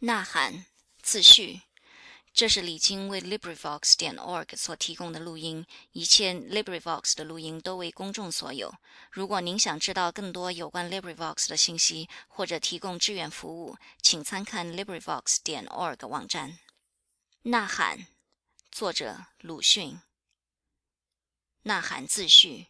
[0.00, 0.64] 呐喊，
[1.02, 1.62] 自序。
[2.32, 8.72] 这是李菁为 LibriVox 点 org 所提供的录音，一切 LibriVox 的录音都为公众所有。
[9.10, 16.60] 如果您想知道更多有关 LibriVox 的信息，或者提供志愿服务，请参看 LibriVox 点 org 网站。
[17.42, 18.06] 呐喊，
[18.70, 20.00] 作者鲁迅。
[21.62, 22.68] 呐喊自序。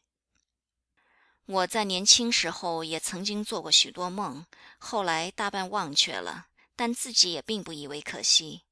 [1.44, 4.46] 我在年轻时候也曾经做过许多梦，
[4.78, 6.47] 后来大半忘却了。
[6.78, 8.62] 但自己也并不以为可惜。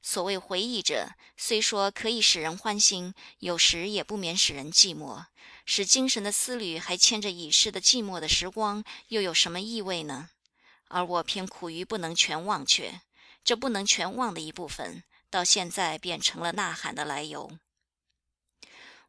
[0.00, 5.24] 所谓回忆者，虽说可以使人欢心，有时也不免使人寂寞。
[5.64, 10.30] 使精神的思虑还牵着已逝的寂寞的时光，又有什么意味呢？
[10.86, 13.00] 而我偏苦于不能全忘却，
[13.42, 17.58] 这不能全忘的一部分，到现在便成了呐喊的来由。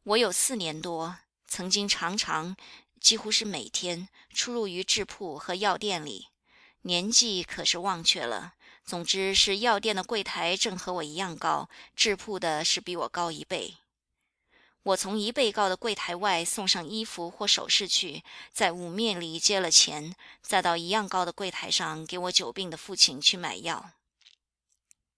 [0.02, 2.56] 我有四年多，曾经常常，
[3.00, 6.26] 几乎是每天出入于制铺和药店里。
[6.82, 8.54] 年纪可是忘却了。
[8.88, 13.74] 总之是药店的柜台正和我一样高，制铺的是比我高一倍。
[14.82, 23.90] 我从一倍高的柜台外送上衣服或首饰去，在五面里接了钱，再到一样高的柜台上给我久病的父亲去买药。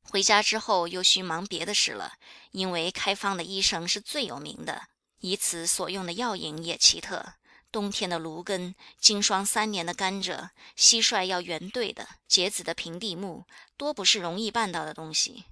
[0.03, 2.15] 回家之后又需忙别的事了，
[2.51, 4.89] 因为开方的医生是最有名的，
[5.21, 7.35] 以此所用的药引也奇特。
[7.73, 13.45] 冬天的芦根，经霜三年的甘蔗，蟋蟀要圆对的，结子的平地木，
[13.77, 15.45] 多不是容易办到的东西。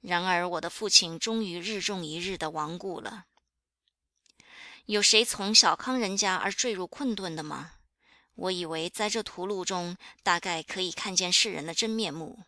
[0.00, 3.26] 然而我的父亲终于日重一日的亡故了。
[4.86, 7.72] 有谁从小康人家而坠入困顿的吗？
[8.34, 12.40] 我以为在这途路中，大概可以看见世人的真面目。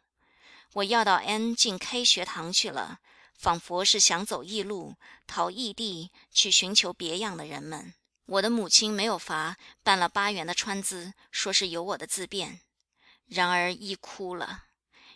[0.75, 2.99] 我要到 N 进 K 学堂去了，
[3.35, 4.97] 仿佛是想走异路，
[5.27, 7.95] 逃异地去寻求别样的人们。
[8.27, 12.61] 我的母亲没有罚，办了八元的川资，说是有我的自便。
[13.27, 14.65] 然而一哭了。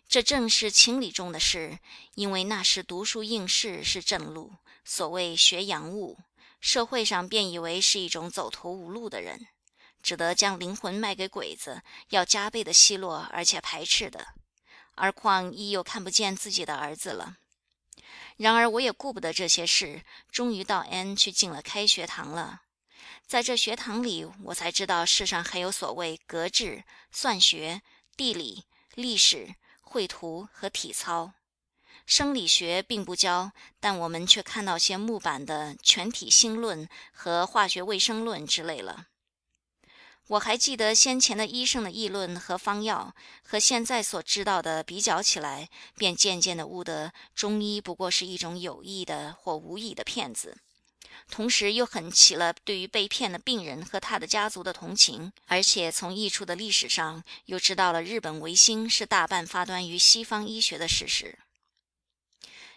[0.09, 1.79] 这正是情理中的事，
[2.15, 6.19] 因为那时读书应试是正路，所谓学洋务，
[6.61, 9.47] 社会上便以为是一种走投无路的人，
[10.03, 14.35] 只得将灵魂卖给鬼子，要加倍的奚落，而且排斥的。
[14.95, 17.37] 而况一又看不见自己的儿子了。
[18.37, 22.63] 然而我也顾不得这些事，终于到 N 去进了开学堂了。
[23.31, 26.83] 在这学堂里，我才知道世上还有所谓格致、
[27.13, 27.81] 算学、
[28.17, 28.65] 地理、
[28.97, 31.35] 历史、绘图和体操。
[32.05, 39.07] 生理学并不教，但我们却看到些木板的全体新论和化学卫生论之类了。
[40.27, 43.15] 我还记得先前的医生的议论和方药，
[43.45, 50.59] 和现在所知道的比较起来，便渐渐的悟得中医不过是一种有意的或无意的骗子。
[51.29, 61.39] 同时又很起了对于被骗的病人和他的家族的同情，而且从译出的历史上又知道了日本维新是大半发端于西方医学的事实。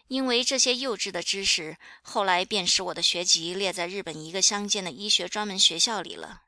[0.10, 6.42] 因为这些幼稚的知识，后来便使我的学籍列在日本一个乡间的医学专门学校里了。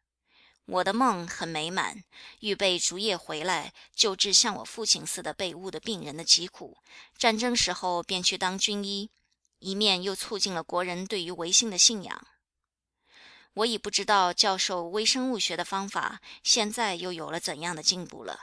[0.65, 2.03] 我的梦很美满，
[2.39, 6.77] 预备逐夜回来救治像我父亲似的被误的病人的疾苦。
[7.17, 9.09] 战争时候便去当军医。
[9.65, 12.27] 一面又促进了国人对于维新的信仰。
[13.55, 18.37] 我已不知道教授微生物学的方法现在又有了怎样的进步了。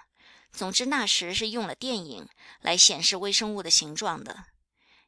[0.51, 2.29] 总之那时是用了电影
[2.61, 4.47] 来显示微生物的形状的，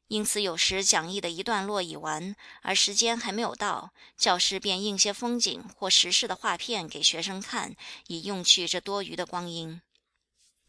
[0.07, 7.75] 因此有时讲义的一段落已完，而时间还没有到，教师便印些风景或时事的画片给学生看，
[8.07, 9.83] 以用去这多余的光阴。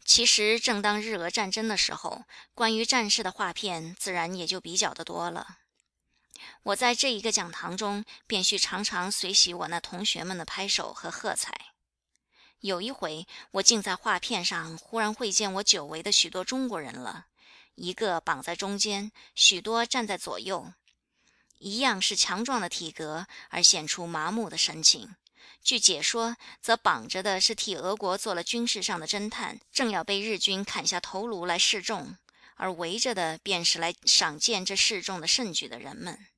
[0.06, 2.24] 其实，正当日俄战争的时候，
[2.54, 5.58] 关于战事的画片自然也就比较的多了。
[6.62, 11.72] 我在这一个讲堂中，便需常常随喜我那同学们的拍手和喝彩。
[12.60, 17.26] 有一回，我竟在画片上忽然会见我久违的许多中国人了，
[17.74, 20.72] 一个绑在中间，许多站在左右，
[21.58, 25.16] 一样是强壮的体格，而显出麻木的神情。
[25.66, 32.18] 据解说，则绑着的是替俄国做了军事上的侦探，正要被日军砍下头颅来示众；
[32.54, 36.28] 而围着的便是来赏见这示众的盛举的人们。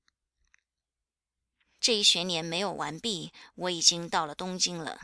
[1.78, 4.98] 这一学年没有完毕，我已经到了东京了。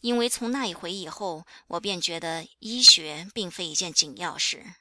[0.00, 4.74] 因为从那一回以后，我便觉得医学并非一件紧要事。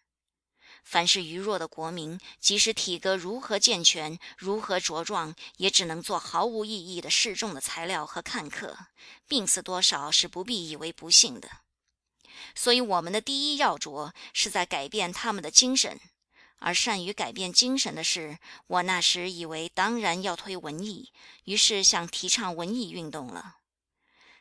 [0.90, 8.78] 凡是愚弱的国民，即使体格如何健全、如何茁壮，也只能做毫无意义的示众的材料和看客。
[9.28, 11.50] 病死多少是不必以为不幸的。
[12.56, 16.00] 所以，我们的第一要着是在改变他们的精神。
[16.60, 21.12] 而善于改变精神的是，我那时以为当然要推文艺，
[21.44, 23.57] 于是想提倡文艺运动了。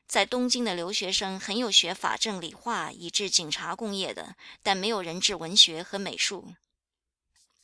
[0.06, 6.55] 在东京的留学生很有学法政理化以至警察工业的，但没有人治文学和美术。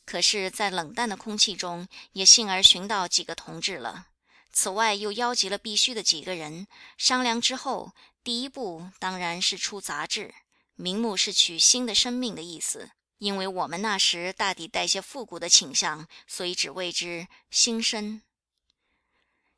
[0.05, 4.07] 可是，在冷淡的空气中，也幸而寻到几个同志了。
[4.51, 6.67] 此外，又邀集了必须的几个人。
[6.97, 7.93] 商量之后，
[8.23, 10.35] 第一步当然是出杂志，
[10.75, 12.91] 名目是取“新的生命”的意思。
[13.19, 18.21] 因为我们那时大抵带些复古的倾向，所以只谓之“新生”。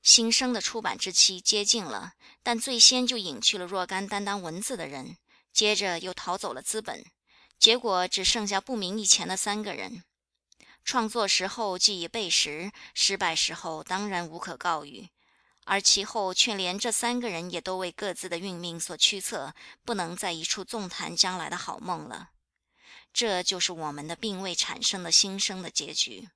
[0.05, 2.13] 新生的出版之期接近了，
[2.43, 5.17] 但最先就隐去了若干担当文字的人，
[5.51, 7.03] 接着又逃走了资本，
[7.57, 10.03] 结果只剩下不明以前的三个人。
[10.83, 15.09] 创作时候既已背时，失败时候当然无可告语，
[15.63, 22.29] 而其后却连这三个人也都为各自的运命所驱策，不能在一处纵谈将来的好梦了。
[23.11, 26.29] 这就是我们的并未产生的新生的结局。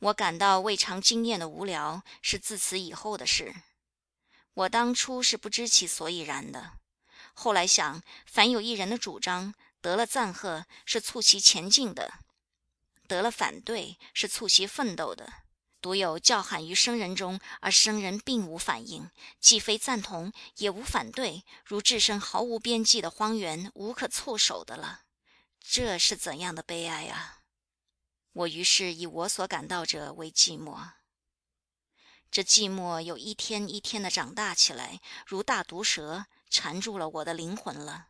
[0.00, 3.54] 我感到未尝经验的无聊是自此以后的事。
[4.54, 6.72] 我当初是不知其所以然的，
[7.34, 12.14] 后来想，凡有一人的主张得了赞贺，是促其前进的。
[13.06, 15.32] 得了反对是促其奋斗的，
[15.82, 25.02] 独有叫喊于生人中，而生人并无反应，既非赞同，也无反对，如置身毫无边际的荒原，无可措手的了。
[25.60, 27.39] 这是怎样的悲哀啊！
[28.32, 30.90] 我于是以我所感到者为寂寞，
[32.30, 38.06] 这寂寞有一天一天的长大起来，如大毒蛇缠住了我的灵魂了。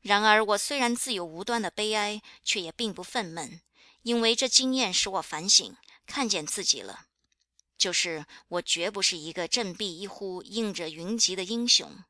[0.00, 3.60] 然而，我虽然自有无端的悲哀，却也并不愤懑，
[4.02, 5.76] 因为这经验使我反省，
[6.06, 7.06] 看见自己了，
[7.76, 12.04] 就是我绝不是一个振臂一呼应着云集的英雄。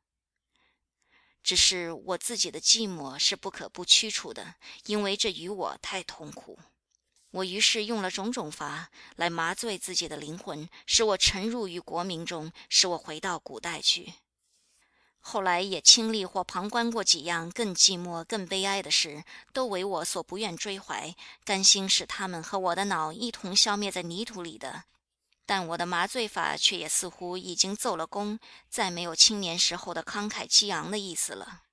[1.43, 4.55] 只是我自己的寂寞是不可不驱除的，
[4.85, 6.59] 因为这与我太痛苦。
[7.31, 14.13] 我于是用了种种法来麻醉自己的灵魂，使我沉入于国民中，使我回到古代去。
[15.19, 19.23] 后来也亲历或旁观过几样更寂寞、更悲哀的事，
[19.53, 21.15] 都为我所不愿追怀，
[21.45, 24.83] 甘心使他们和我的脑一同消灭在泥土里的。
[25.45, 28.39] 但我的麻醉法却也似乎已经奏了功，
[28.69, 31.63] 再没有青年时候的慷慨激昂的意思了。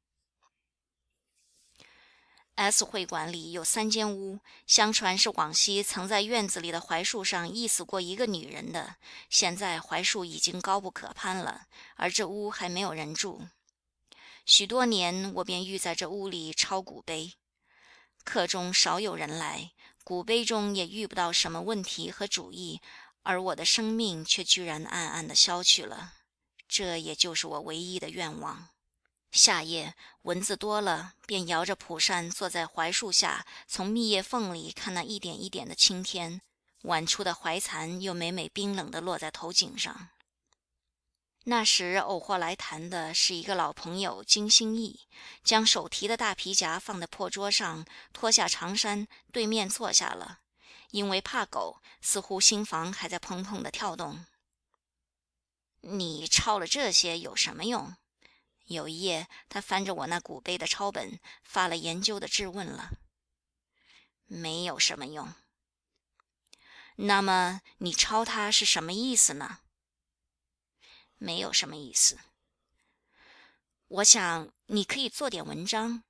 [2.56, 8.96] S 会馆里有三间屋，相传是往昔曾在院子里的槐树上缢死过一个女人的。
[9.30, 13.46] 现在槐树已经高不可攀了，而这屋还没有人住。
[14.44, 17.34] 许多年，我便欲在这屋里抄古碑，
[18.24, 19.70] 课中少有人来，
[20.02, 22.80] 古碑中也遇不到什么问题和主意，
[23.22, 26.14] 而我的生命却居然暗暗的消去了。
[26.66, 28.68] 这也就是我唯一的愿望。
[29.30, 36.40] 夏夜蚊子多了，便摇着蒲扇坐在槐树下，从密叶缝里看那一点一点的青天。
[36.82, 40.10] 晚出的槐蚕又每每冰冷地落在头颈上。
[41.44, 45.00] 那时偶或来谈的是一个老朋友金星义，
[45.42, 50.40] 将手提的大皮夹放在破桌上，脱下长衫，对面坐下了。
[50.90, 54.26] 因为怕狗，似乎心房还在砰砰的跳动。
[55.80, 57.96] 你抄了这些有什么用？
[58.64, 62.90] 有一夜，他翻着我那古碑的抄本，发了研究的质问了。
[64.26, 65.34] 没有什么用。
[66.96, 69.60] 那么你抄它是什么意思呢？
[71.16, 72.18] 没有什么意思。
[73.86, 76.02] 我想你可以做点文章。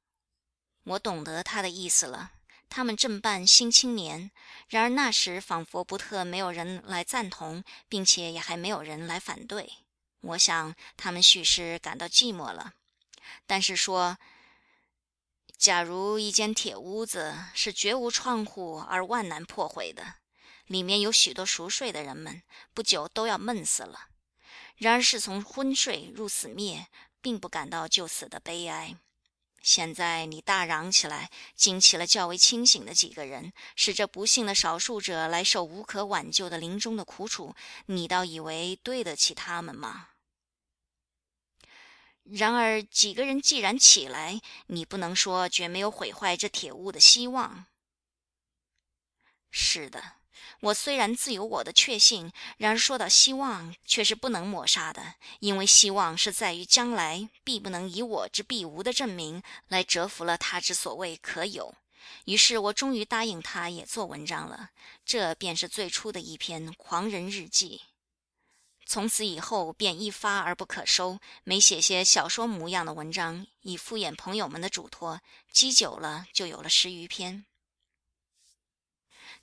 [0.84, 2.32] 我懂得他的意思了。
[2.68, 4.30] 他们正办《新青年》，
[4.68, 9.72] 然而那时仿佛不特没有人来赞同，并且也还没有人来反对。
[10.20, 12.74] 我想他们许是感到寂寞了，
[13.46, 14.18] 但是说，
[15.56, 20.16] 假如一间铁屋子是绝无窗户而万难破毁的，
[20.66, 22.42] 里面有许多熟睡的人们，
[22.74, 24.08] 不久都要闷死了。
[24.76, 26.86] 然而是从昏睡入死灭，
[27.20, 28.96] 并不感到就死的悲哀。
[29.60, 37.54] 现在你大嚷起来，惊起了较为清醒的几个人，使这不幸的少数者来受无可挽救的临终的苦楚，
[37.86, 40.10] 你倒以为对得起他们吗？
[42.24, 47.66] 然而几个人既然起来，你不能说绝没有毁坏这铁屋的希望。
[49.50, 50.17] 是的。
[50.60, 61.74] 我虽然自有我的确信，然而说到希望，却是不能抹杀的，因为希望是在于将来必不能以我之必无的证明来折服了他之所谓可有。
[62.24, 64.70] 于是我终于答应他也做文章了，
[65.04, 67.82] 这便是最初的一篇狂人日记。
[68.84, 75.20] 从此以后便一发而不可收，每写些小说模样的文章，以敷衍朋友们的嘱托，
[75.52, 77.44] 积久了就有了十余篇。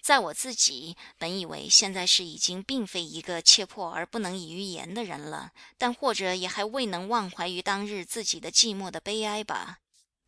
[0.05, 9.79] 在我自己本以为现在是已经并非一个切迫而不能以于言的人了，但或者也还未能忘怀于当日自己的寂寞的悲哀吧。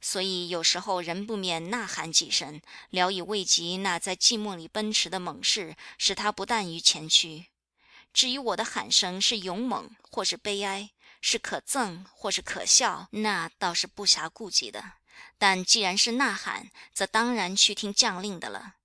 [0.01, 7.45] 所以有时候人不免呐喊几声，聊以慰藉那在寂寞里奔驰的猛士，使他不惮于前驱。
[8.11, 10.89] 至于我的喊声是勇猛或是悲哀，
[11.21, 14.93] 是可憎或是可笑，那倒是不暇顾及的。
[15.37, 18.76] 但既然是呐喊，则当然去听将令的了。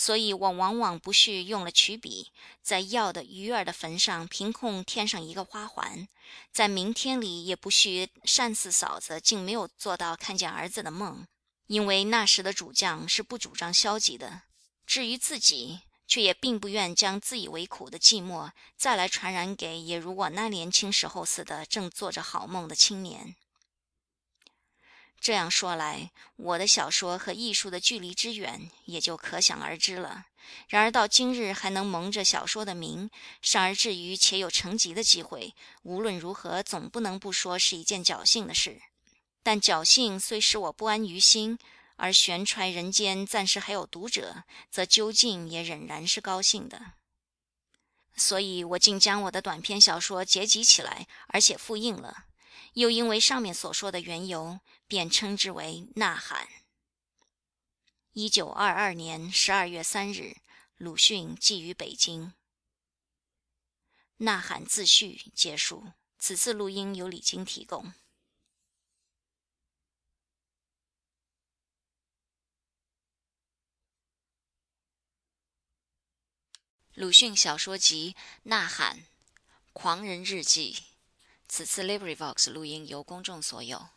[0.00, 2.30] 所以我往往不恤用了曲笔，
[2.62, 6.06] 在要的鱼儿的坟上凭空添上一个花环，
[6.52, 11.26] 在明天里也不恤单四嫂子竟没有做到看见儿子的梦，
[11.66, 14.42] 因为那时的主将是不主张消极的。
[14.86, 23.34] 至于自己，却也并不愿将自以为苦的寂寞再来传染给也如我那年轻时候似的正做着好梦的青年。
[25.20, 30.26] 这样说来，我的小说和艺术的距离之远也就可想而知了。
[30.68, 33.10] 然而到今日还能蒙着小说的名，
[33.42, 38.80] 尚而至于且有成集的机会，无论如何总不能不说是一件侥幸的事。
[39.42, 41.58] 但侥幸虽使我不安于心，
[41.96, 46.92] 而悬揣人间暂时还有读者，则究竟也仍然是高兴的。
[48.16, 52.24] 所以我竟将我的短篇小说结集起来，而且复印了。
[52.78, 56.46] 又因为上面所说的缘由，便称之为《呐喊》。
[58.12, 60.36] 一九二二年十二月三日，
[60.76, 62.26] 鲁迅寄于北京。
[64.18, 65.88] 《呐喊》自序结束。
[66.20, 67.92] 此次录音由李菁提供。
[76.94, 78.98] 鲁迅小说集《呐喊》，
[79.72, 80.74] 《狂人日记》。
[81.48, 83.88] 此次 LibriVox 录音由公众所有。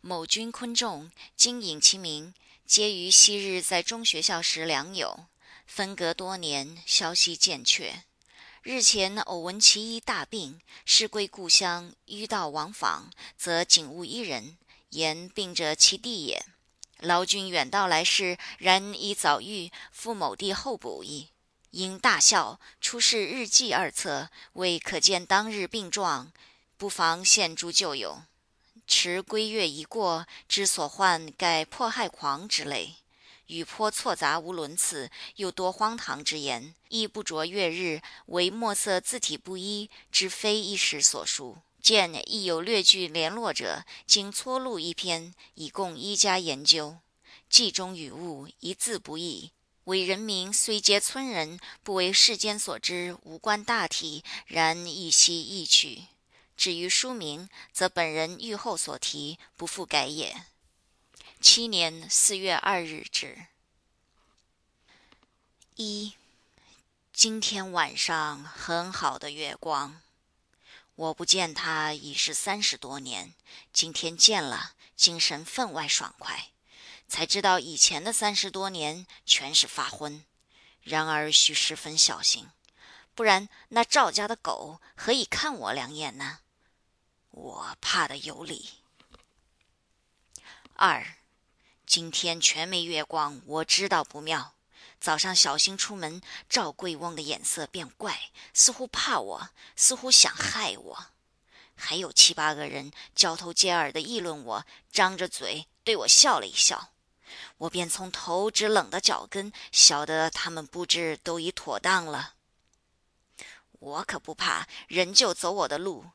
[0.00, 2.34] 某君昆仲，今引其名，
[2.66, 5.26] 皆于昔日在中学校时良友，
[5.66, 8.04] 分隔多年，消息渐却。
[8.62, 14.56] 日前偶闻其一大病，是归故乡，迂道往访，则仅误一人，
[14.90, 16.46] 言病者其弟也。
[17.00, 21.28] 劳君远道来视，然已早愈，复某地候补矣。
[21.74, 26.32] 因大笑，出示日记二册，为可见当日病状，
[26.76, 28.22] 不妨现诸旧友。
[28.86, 32.94] 持归月已过，之所患盖迫害狂之类，
[33.48, 41.58] 语颇错杂无伦次，又多荒唐之言，亦不着月日，为墨色字体不一，之非一时所书。
[41.82, 46.98] 见亦有略具联络者，经撮录一篇，以供一家研究。
[47.50, 49.50] 记中语物一字不易。
[49.84, 56.04] 为人民虽皆村人，不为世间所知，无关大体，然一悉意去。
[56.56, 60.46] 至于书名，则本人御后所提，不复改也。
[61.40, 63.46] 七年四月二日止。
[65.74, 66.14] 一，
[67.12, 70.00] 今天晚上很好的月光，
[70.94, 73.34] 我不见它已是三十多年，
[73.72, 76.53] 今天见了，精神分外爽快。
[77.06, 80.24] 才知道以前的三十多年全是发昏，
[80.82, 82.48] 然而需十分小心，
[83.14, 86.40] 不然那赵家的狗何以看我两眼呢？
[87.30, 88.70] 我怕的有理。
[90.74, 91.16] 二，
[91.86, 94.54] 今天全没月光，我知道不妙。
[94.98, 101.06] 早上小心出门，赵贵翁的眼色变怪，似乎怕我，似乎想害我。
[101.76, 106.93] 还有七八个人交头接耳的议论我，张着嘴对我笑了一笑。
[107.58, 112.34] 我便从头直冷到脚跟，晓得他们布置都已妥当了。
[113.80, 116.06] 我可不怕，仍旧走我的路。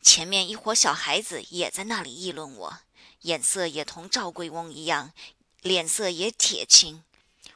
[0.00, 2.78] 前面一伙小孩子也在那里议论我，
[3.22, 5.12] 眼色也同赵贵翁一样，
[5.60, 7.04] 脸色也铁青。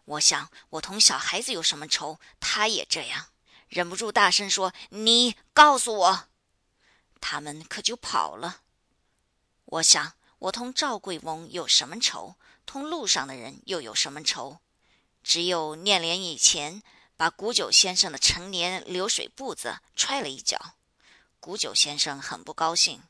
[0.04, 2.18] 我想，我同小孩子有什么仇？
[2.40, 3.28] 他也这样，
[3.68, 6.24] 忍不住大声说：“你告诉我！”
[7.20, 8.62] 他们可就跑了。
[9.64, 12.34] 我想，我同赵贵翁有什么仇？
[12.72, 14.58] 同路上的人又有什么仇？
[15.22, 16.82] 只有念莲以前
[17.18, 20.76] 把古九先生的陈年流水簿子踹了一脚，
[21.38, 23.02] 古九先生很不高兴。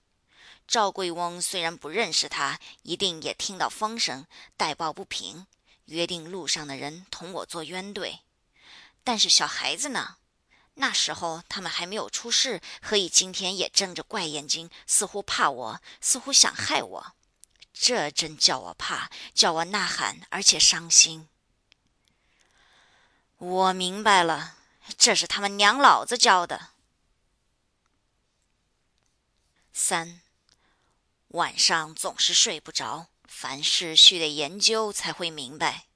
[0.66, 4.26] 赵贵翁虽然不认识他，一定也听到风声，
[4.56, 5.46] 代报不平，
[5.84, 8.18] 约定路上的人同我做冤对。
[9.04, 10.16] 但是小孩子呢？
[10.74, 17.12] 那时候他们还没有出世，何以今天也睁着怪眼睛，似乎怕我，似乎想害我？
[17.72, 21.28] 这真叫我怕，叫我呐喊，而且伤心。
[23.38, 24.56] 我明白了，
[24.96, 26.70] 这是他们娘老子教的。
[29.72, 30.20] 三
[31.28, 35.86] 晚上总是睡不着，凡事须得研究才会明白。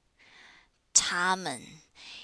[0.93, 1.81] 他们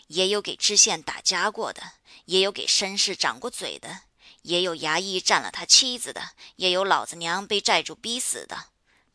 [0.08, 1.92] 也有给知县打家过的，
[2.24, 4.04] 也有给绅士掌过嘴的，
[4.42, 8.71] 也有衙役占了他妻子的，也有老子娘被债主逼死的。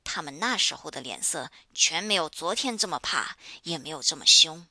[0.08, 4.66] 他们那时候的脸色，全没有昨天这么怕，也没有这么凶。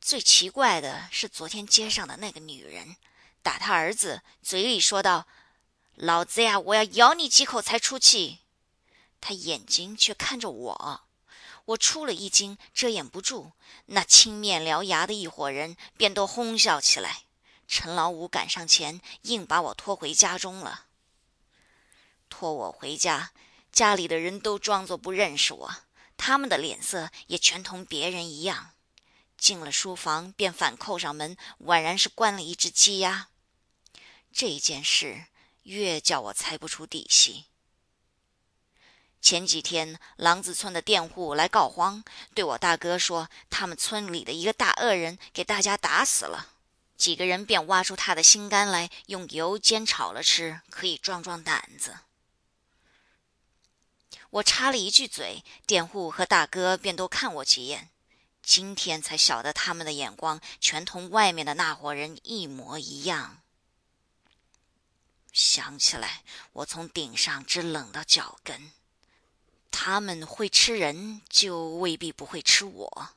[0.00, 2.96] 最奇怪的是，昨天街上的那个女人，
[3.42, 5.28] 打他儿子，嘴里说道
[5.94, 8.40] ：“老子呀，我要咬你几口才出气。”
[9.22, 11.02] 他眼睛却看着我，
[11.66, 13.52] 我出了一惊，遮掩不住。
[13.86, 17.22] 那青面獠牙的一伙人便都哄笑起来。
[17.68, 20.86] 陈老五赶上前，硬把我拖回家中了。
[22.28, 23.30] 拖我回家，
[23.72, 25.74] 家里的人都装作不认识我，
[26.16, 28.72] 他们的脸色也全同别人一样。
[29.38, 33.28] 进了书房，便反扣上门，宛然是关了一只鸡鸭。
[34.30, 35.24] 这件事
[35.64, 37.46] 越叫我猜不出底细。
[39.20, 46.50] 前几天，狼子村的佃户来告荒，对我大哥说，他们村里的一个大恶人给大家打死了。
[46.96, 51.96] 几个人便挖出他的心肝来，用油煎炒了吃，可以壮壮胆子。
[54.32, 57.90] 我插了一句嘴，佃户和大哥便都看我几眼。
[58.42, 63.42] 今天才晓得，他们的眼光全同外面的那伙人一模一样。
[65.34, 66.22] 想起来，
[66.54, 68.72] 我从顶上直冷到脚跟。
[69.70, 73.10] 他们会吃人，就未必不会吃我。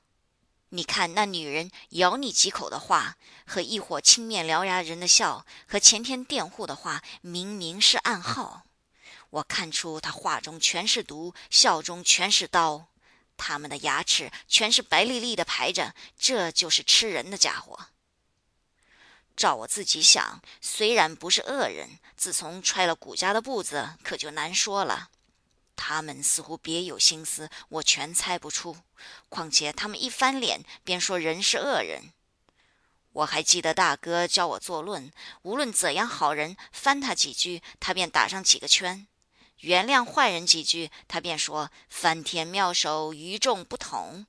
[0.69, 8.64] 你看那女人咬你几口的话，和一伙青面獠牙人的笑，和前天佃户的话，明明是暗号。
[9.35, 12.87] 我看出他话中全是毒，笑中全是刀。
[13.35, 17.87] 他们的牙齿全是白丽丽的排着，这就是吃人的家伙。
[19.35, 25.09] 照我自己想，虽然不是恶人，自从揣了谷家的步子，可就难说了。
[25.75, 28.77] 他们似乎别有心思，我全猜不出。
[29.27, 32.13] 况且他们一翻脸，便说人是恶人。
[33.11, 35.11] 我还记得大哥教我作论，
[35.41, 39.07] 无论怎样好人，翻他几句，他便打上几个圈；
[39.61, 44.25] 原谅坏人几句，他便说翻天妙手，与众不同。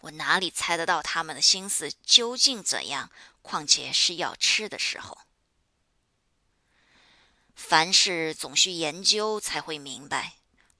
[0.00, 3.10] 我哪里猜得到他们的心思究竟怎样？
[3.42, 5.18] 况且是要吃的时候。
[7.54, 10.34] 凡事总需研究才会明白。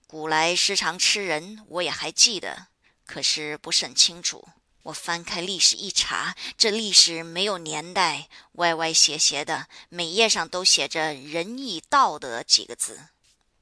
[0.07, 2.69] 古来时常吃人，我也还记得，
[3.07, 4.49] 可是不甚清楚。
[4.85, 13.09] 我翻开历史一查，这历史没有年代，歪歪斜斜的，每页上都写着“仁义道德”几个字。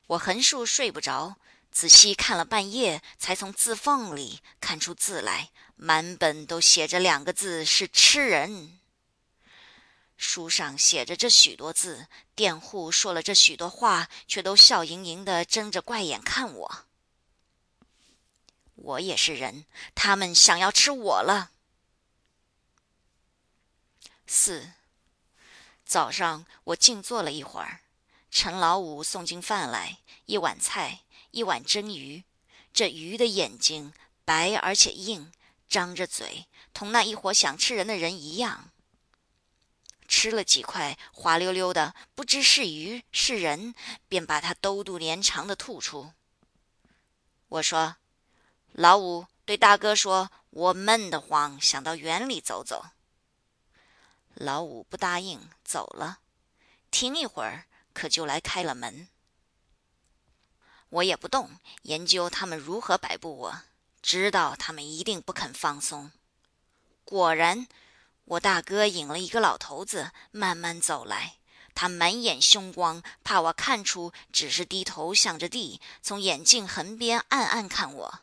[0.09, 1.37] 我横竖睡不着，
[1.71, 8.81] 仔细看了半夜，才从字缝里看出字来，满本都写着两个字：是吃人。
[10.17, 16.79] 书上写着这许多字，佃户说了这许多话，却都笑盈盈的睁着怪眼看我。
[18.83, 19.65] 我也是人，
[19.95, 21.53] 他们想要吃我了。
[24.27, 24.73] 四
[25.85, 27.83] 早上我静坐了一会儿，
[28.31, 32.25] 陈老五送进饭来，一碗菜，一碗蒸鱼。
[32.73, 33.93] 这鱼的眼睛
[34.25, 35.31] 白而且硬，
[35.69, 38.71] 张着嘴，同那一伙想吃人的人一样。
[40.09, 43.75] 吃了几块，滑溜溜的，不知是鱼是人，
[44.09, 46.13] 便把它兜肚连肠的吐出。
[47.49, 47.97] 我说
[48.73, 52.87] ：“老五对大哥说，我闷得慌，想到园里走走。”
[54.35, 56.19] 老五不答应，走了。
[56.91, 59.09] 停一会儿，可就来开了门。
[60.89, 63.63] 我也不动，研究他们如何摆布我，
[64.03, 66.11] 知道他们一定不肯放松。
[67.05, 67.67] 果然。
[68.27, 71.39] 我大哥引了一个老头子慢慢走来，
[71.75, 78.21] 他满眼凶光，怕我看出，只是低头向着地，从眼镜横边暗暗看我。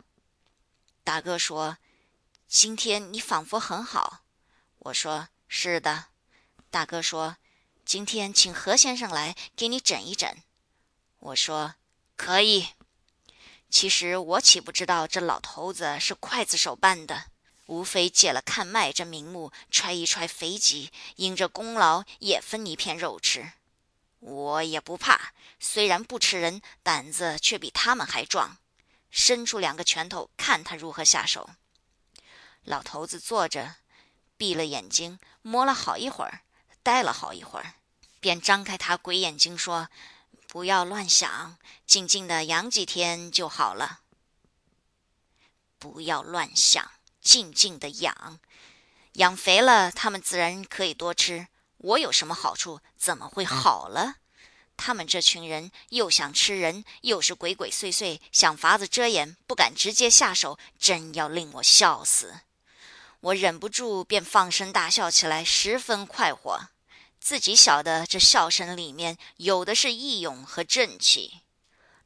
[1.10, 1.80] 大哥说
[2.48, 4.22] ：“今天你仿佛很好。”
[4.78, 6.10] 我说：“是的。”
[6.70, 7.38] 大哥说
[7.84, 10.44] ：“今天请何先生来给你诊一诊。”
[11.18, 11.74] 我说
[12.16, 12.68] ：“可以。”
[13.72, 17.32] 其实我岂不知道这老头子是刽子手办的。
[17.66, 23.54] 无非借了看脉这名目，揣一揣肥鸡，因这功劳也分一片肉吃。
[24.20, 28.60] 我也不怕，虽然不吃人，胆子却比他们还壮。
[29.10, 31.50] 伸出两个拳头，看他如何下手。
[32.64, 33.76] 老头子坐着，
[34.38, 36.42] 闭了眼睛，摸了好一会儿，
[36.84, 37.74] 呆了好一会儿，
[38.20, 39.90] 便张开他鬼眼睛说
[40.48, 44.02] ：“不要乱想，静静的养几天就好了。
[45.78, 46.92] 不要乱想。”
[47.22, 48.40] 静静的养，
[49.14, 51.50] 养肥了，他们自然可以多吃。
[51.78, 52.80] 我有什么好处？
[52.98, 54.16] 怎么会好了？
[54.82, 62.40] 他们这群人又想吃人，又是鬼鬼祟祟，想法子遮掩，不敢直接下手，真要令我笑死。
[63.20, 66.70] 我忍不住便放声大笑起来，十分快活。
[67.20, 71.42] 自己晓得这笑声里面有的是义勇和正气。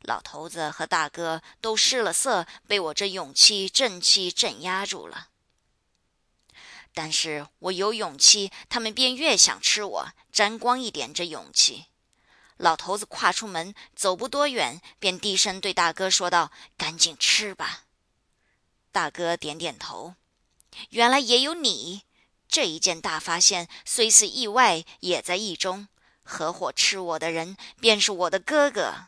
[0.02, 5.28] 老头子和大哥都失了色，被我这勇气、正气镇压住了。
[6.96, 11.86] 但是我有勇气，他们便越想吃我，沾光一点这勇气。
[12.58, 17.86] 老头子跨出门，走不多远，便低声对大哥说道：“赶紧吃吧。”
[18.92, 20.16] 大哥点点头。
[20.90, 22.04] 原来也有你，
[22.48, 25.88] 这一件大发现虽是意外，也在意中。
[26.24, 29.08] 合伙吃我的人，便是我的哥哥。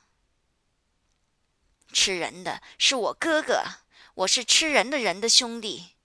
[1.94, 3.64] 吃人的是我哥哥，
[4.16, 5.96] 我是吃人的人的兄弟。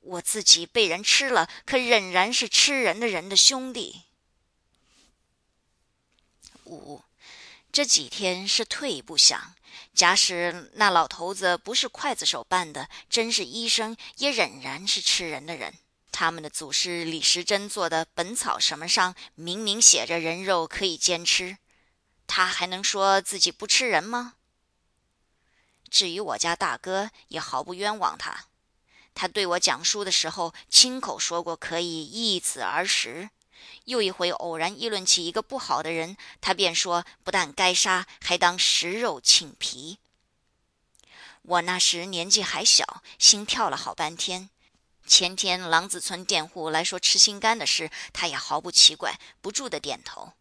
[0.00, 4.02] 我自己被人吃了，可仍然是吃人的人的兄弟。
[6.72, 7.02] 五，
[7.70, 9.54] 这几天是退一步想，
[9.94, 15.74] 假使那老头子不是刽子手办的，真是医生，也仍然是吃人的人。
[16.10, 21.56] 他们的祖师李时珍做的《本草》什么上，明明写着人肉可以煎吃，
[22.26, 24.34] 他还能说自己不吃人吗？
[25.90, 28.46] 至于我家大哥，也毫不冤枉他。
[29.14, 33.30] 他对我讲书的时候，亲口说过可以易子而食。
[33.84, 39.98] 又一回偶然议论起一个不好的人，他便说不但该杀，还当食肉请皮。
[41.42, 44.50] 我那时年纪还小，心跳了好半天。
[45.04, 50.34] 前天狼子村佃户来说吃心肝的事，他也毫不奇怪，不住的点头。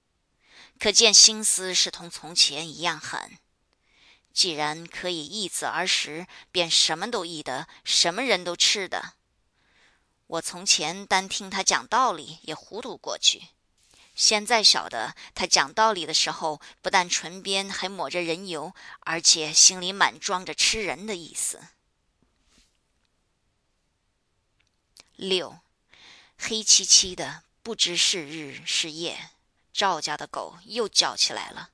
[0.79, 3.37] 可见心思是同从前一样狠。
[4.31, 9.13] 既然可以易子而食，便什么都易得，什么人都吃的。
[10.31, 13.49] 我从前单听他讲道理，也糊涂过去；
[14.15, 21.59] 现在晓得他讲道理的时候，不但唇边还抹着人油，而且心里满装着吃人的意思。
[25.17, 25.59] 六，
[26.37, 29.31] 黑漆漆的，不知是日是夜，
[29.73, 31.71] 赵家的狗又叫起来了。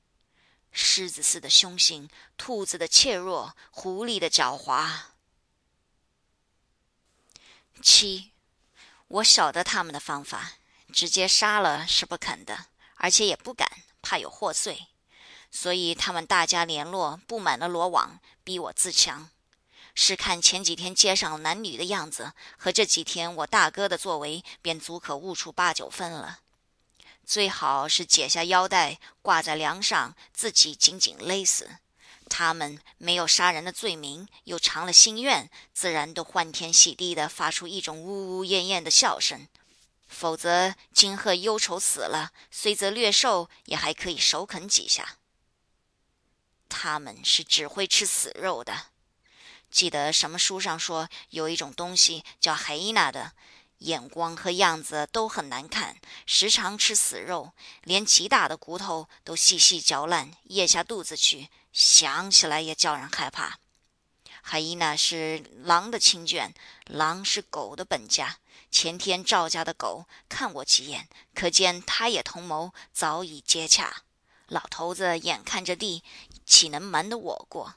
[0.72, 5.02] 狮子似的凶性，兔子的怯弱，狐狸的狡猾。
[7.80, 8.32] 七，
[9.08, 10.52] 我晓得他们的方法，
[10.92, 12.66] 直接杀了是不肯的，
[12.96, 13.66] 而且也不敢，
[14.02, 14.86] 怕有祸祟，
[15.50, 19.30] 所以他们大家联络，布满了罗网，逼我自强。
[19.94, 26.40] 是看前几天街上男女的样子，和这几天我大哥的作为，便足可悟出八九分了。
[27.24, 31.78] 最好是解下腰带挂在梁上，自己紧紧勒死。
[32.28, 39.48] 他们没有杀人的罪名，又偿了心愿，自然都欢天喜地的发出一种呜呜咽咽的笑声。
[40.06, 45.16] 否则，金鹤忧愁死了，虽则略瘦，也还可以手啃几下。
[46.68, 48.86] 他们是只会吃死肉的。
[49.70, 53.32] 记得什么书上说，有一种东西叫海伊娜的。
[53.78, 57.52] 眼光和样子都很难看，时常吃死肉，
[57.84, 63.60] 连极大的骨头都细细嚼烂，咽下肚子去，想起来也叫人害怕。
[64.42, 66.52] 海伊娜是狼的亲眷，
[66.86, 68.38] 狼是狗的本家。
[68.68, 74.02] 前天赵家的狗看我几眼，可见他也同谋，早已接洽。
[74.48, 76.02] 老头子眼看着地，
[76.44, 77.74] 岂能瞒得我过？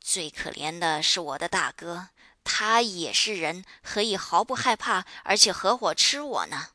[0.00, 2.08] 最可怜的是我的大哥。
[2.42, 6.70] 他也是人，何以毫不害怕，而且合伙吃我呢？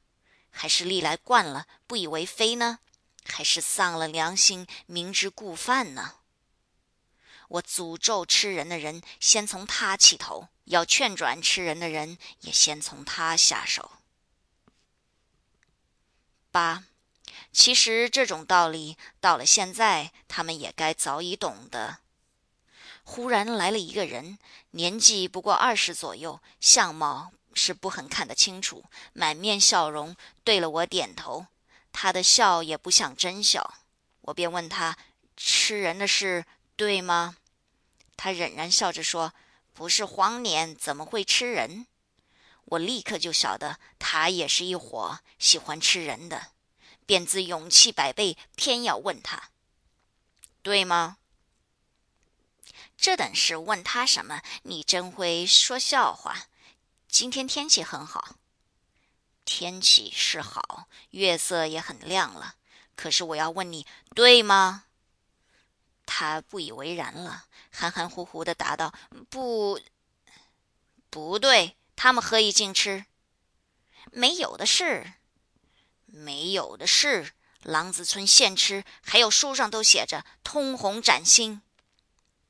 [0.49, 2.79] 还是历来惯了，不以为非呢？
[3.25, 6.15] 还是丧了良心，明知故犯呢？
[7.49, 13.91] 我诅咒吃人的人，先从他起头；要劝转吃人的人，也先从他下手。
[16.51, 16.83] 八，
[17.51, 21.99] 其实这种道理，到了现在，他们也该早已懂得。
[23.03, 24.39] 忽然来了一个人，
[24.71, 31.45] 年纪不过二十左右，相貌是不很看得清楚，满面笑容，对了我点头。
[31.93, 33.75] 他的笑也不像真笑，
[34.21, 34.97] 我便问他
[35.37, 37.37] ：“吃人的事对吗？”
[38.17, 39.33] 他仍然笑着说
[39.73, 41.87] ：“不是荒年，怎么会吃人？”
[42.65, 46.47] 我立刻就晓得他也是一伙喜欢吃人的，
[47.05, 49.49] 便自勇气百倍，偏要问他
[50.63, 51.17] ：“对吗？”
[52.97, 54.41] 这等事问他什么？
[54.63, 56.47] 你真会说笑话。
[57.07, 58.37] 今天天气很好，
[59.45, 62.55] 天气是好，月色也很亮了。
[62.95, 64.85] 可是我要问你，对吗？
[66.05, 68.93] 他不以为然了，含含糊糊的答道
[69.29, 69.79] ：“不，
[71.09, 71.77] 不对。
[71.95, 73.05] 他们何以尽吃？
[74.11, 75.13] 没有的事，
[76.05, 77.33] 没有的事。
[77.61, 81.61] 狼子村现吃，还有书上都写着，通红崭新。”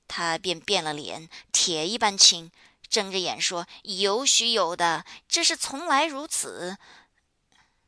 [0.07, 2.51] 他便变了脸，铁一般青，
[2.93, 6.77] 睁着眼说：“有许有的，这是从来如此。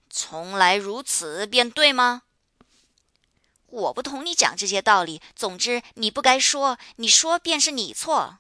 [0.10, 2.24] 从来如此便对吗？
[3.68, 5.22] 我不同你讲这些道理。
[5.36, 8.40] 总之，你不该说，你说便是你错。”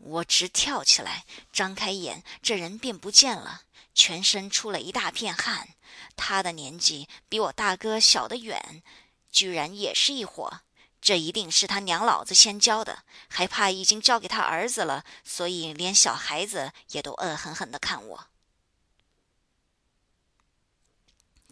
[0.00, 5.74] 我直跳起来，张开眼，这人便不见了，全身出了一大片汗。
[6.16, 8.82] 他的年纪比我大哥小得远，
[9.30, 10.60] 居然也是一伙。
[11.04, 18.26] 这一定是他娘老子先教的，还怕已经交给他儿子了，所以连小孩子也都恶狠狠地看我。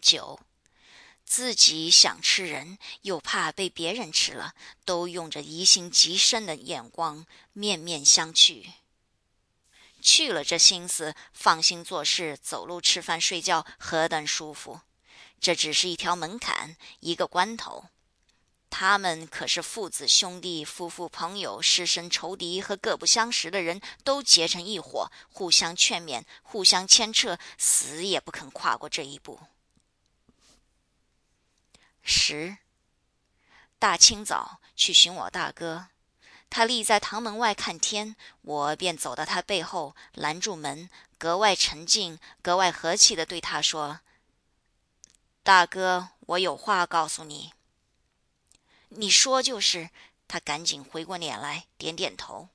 [0.01, 0.39] 九。
[1.23, 8.71] 自己想吃人，又怕被别人吃了，都用着疑心极深的眼光，面面相觑。
[10.01, 14.81] 去了这心思，放心做事、走路、吃饭、睡觉，何等舒服！
[15.39, 17.85] 这只是一条门槛，一个关头。
[18.75, 29.39] 他们可是父子、兄弟、夫妇、朋友、师生、仇敌和各不相识的人，都结成一伙，互相劝勉，互相牵扯，死也不肯跨过这一步。
[32.01, 32.57] 十
[33.77, 35.89] 大清早去寻我大哥，
[36.49, 43.99] 他立在堂门外看天，我便走到他背后拦住门，格外沉静、格外和气地对他说
[45.43, 47.53] ：“大哥，我有话告诉你。”
[48.95, 49.89] 你说就是。
[50.25, 52.49] 他赶紧回过脸来，点点头。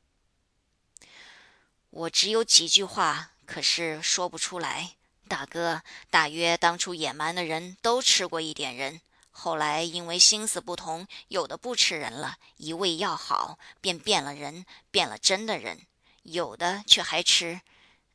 [1.91, 4.97] 我只有几句话，可是说不出来。
[5.29, 9.01] 大哥，大约当初野蛮的人都吃过一点人。
[9.31, 15.77] 后来因为心思不同，有的不吃人了，一味要好，便变了人，变了真的人；
[16.23, 17.61] 有的却还吃，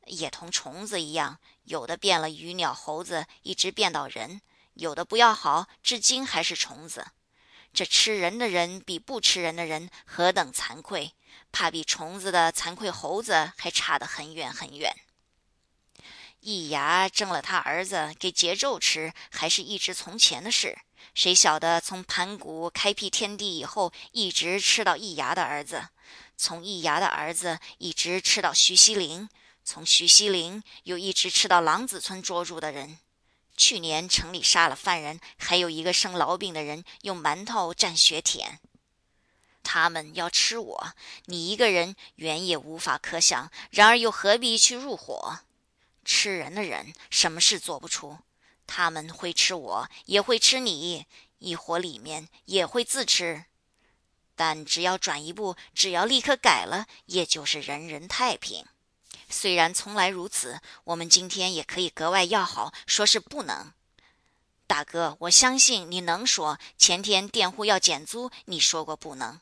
[0.04, 4.40] 也同虫子一样；有的变了鱼鸟猴子，一直变到人；
[4.74, 7.06] 有的不要好，至今还是虫子。
[7.74, 11.12] 这吃人的人比不吃人的人何等惭愧，
[11.50, 14.94] 怕比虫子的惭愧猴子还差得很远很远。
[16.38, 20.78] 易牙挣了他儿子给桀纣吃，还是一直从前的事。
[21.14, 25.88] 谁晓得从盘古开辟天地以后，一直吃到易牙的儿子，
[26.36, 29.28] 从易牙的儿子一直吃到徐熙林，
[29.64, 32.98] 从徐熙林又一直吃到狼子村捉住的人。
[33.56, 38.58] 去年城里杀了犯人，还有一个生痨病的人用馒头蘸血舔。
[39.62, 40.92] 他们要吃我，
[41.26, 45.38] 你一个人原也无法可想，然而又何必去入伙？
[46.04, 48.18] 吃人的人什么事做不出？
[48.66, 51.06] 他们会吃我，也会吃你，
[51.38, 53.46] 一伙里面也会自吃。
[54.36, 58.66] 但只要转一步，只要立刻改了，也就是人人太平。
[59.28, 63.72] 虽然从来如此，我们今天也可以格外要好，说是不能。
[64.66, 66.58] 大哥，我相信你能说。
[66.78, 69.40] 前天佃户要减租，你说过不能。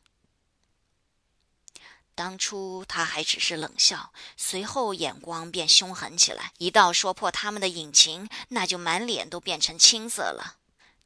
[2.14, 6.53] 当初他还只是冷笑，随后眼光便凶狠起来。
[6.59, 10.59] 一到说破他们的隐情，那就满脸都变成青色了。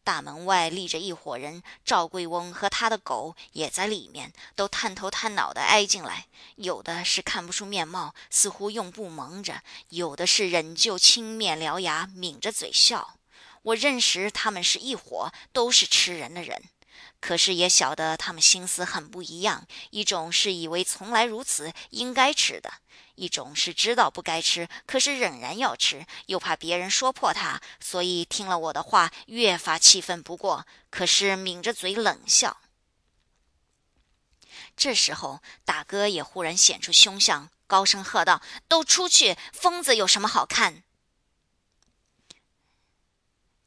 [0.07, 6.27] 大门外立着一伙人，赵贵翁和他的狗也在里面，都探头探脑的挨进来。
[6.55, 9.57] 有的是看不出面貌，似乎用布蒙着；
[9.88, 13.16] 有的是仍旧青面獠牙，抿着嘴笑。
[13.62, 16.62] 我认识他们是一伙，都是吃人的人。
[17.19, 22.73] 可是也晓得他们心思很不一样，一种是以为从来如此应该吃的，
[23.17, 32.59] 一种是知道不该吃，可是仍然要吃，又怕别人说破他，所以听了我的话越发气愤不过，可是抿着嘴冷笑。
[34.77, 39.37] 这时候大哥也忽然显出凶相，高声喝道：“都出去！
[39.53, 40.83] 疯子有什么好看？”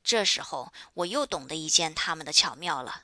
[0.03, 3.03] 这时候我又懂得一件他们的巧妙了。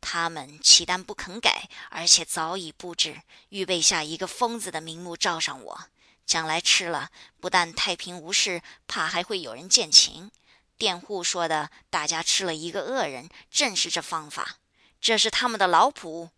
[0.00, 5.80] 他们岂但不肯改，而且早已布置预备下一个疯子的名目罩上我。
[6.26, 7.10] 将来吃了，
[7.40, 10.30] 不但太平无事，怕还会有人见情。
[10.78, 14.56] 佃户说的，大家吃了一个恶人，正是这方法。
[15.00, 16.30] 这是他们的老谱。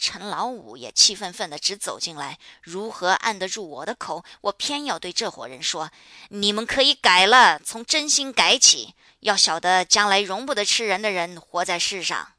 [0.00, 4.24] 陈老五也气愤愤的直走进来，如何按得住我的口？
[4.42, 5.90] 我偏要对这伙人说：
[6.28, 8.94] 你们可以改了，从真心改起。
[9.20, 12.34] 要晓得，将来容不得吃人的人活在世上。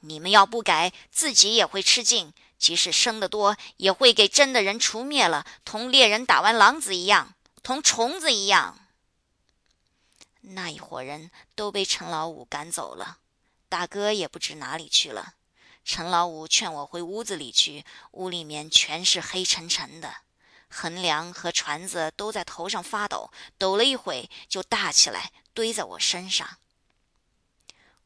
[0.00, 8.78] 你们要不改，自己也会吃尽；即使生得多，也会给真的人除灭了，同猎人打完狼子一样，同虫子一样。
[10.42, 13.16] 那一伙人都被陈老五赶走了，
[13.70, 15.34] 大哥也不知哪里去了。
[15.92, 20.18] 陈老五劝我回屋子里去，屋里面全是黑沉沉的，
[20.68, 25.32] 横梁和船子都在头上发抖，抖了一会就大起来。
[25.52, 26.58] 堆在我身上，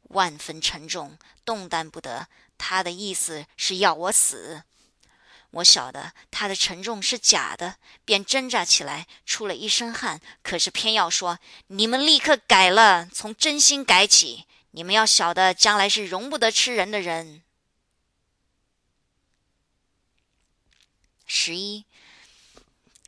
[0.05, 2.29] 万分沉重，动弹不得。
[2.57, 4.63] 他的意思是要我死。
[5.51, 10.23] 我晓得他的沉重是假的，便挣扎起来，出了一身汗。
[10.43, 14.47] 可是偏要说：“你们立刻改了，从真心改起。
[14.71, 17.43] 你们要晓得，将来是容不得吃人的人。”
[21.37, 21.85] 十一，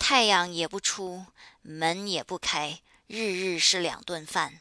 [0.00, 1.26] 太阳也不出，
[1.62, 4.60] 门也不开，日日是两顿饭。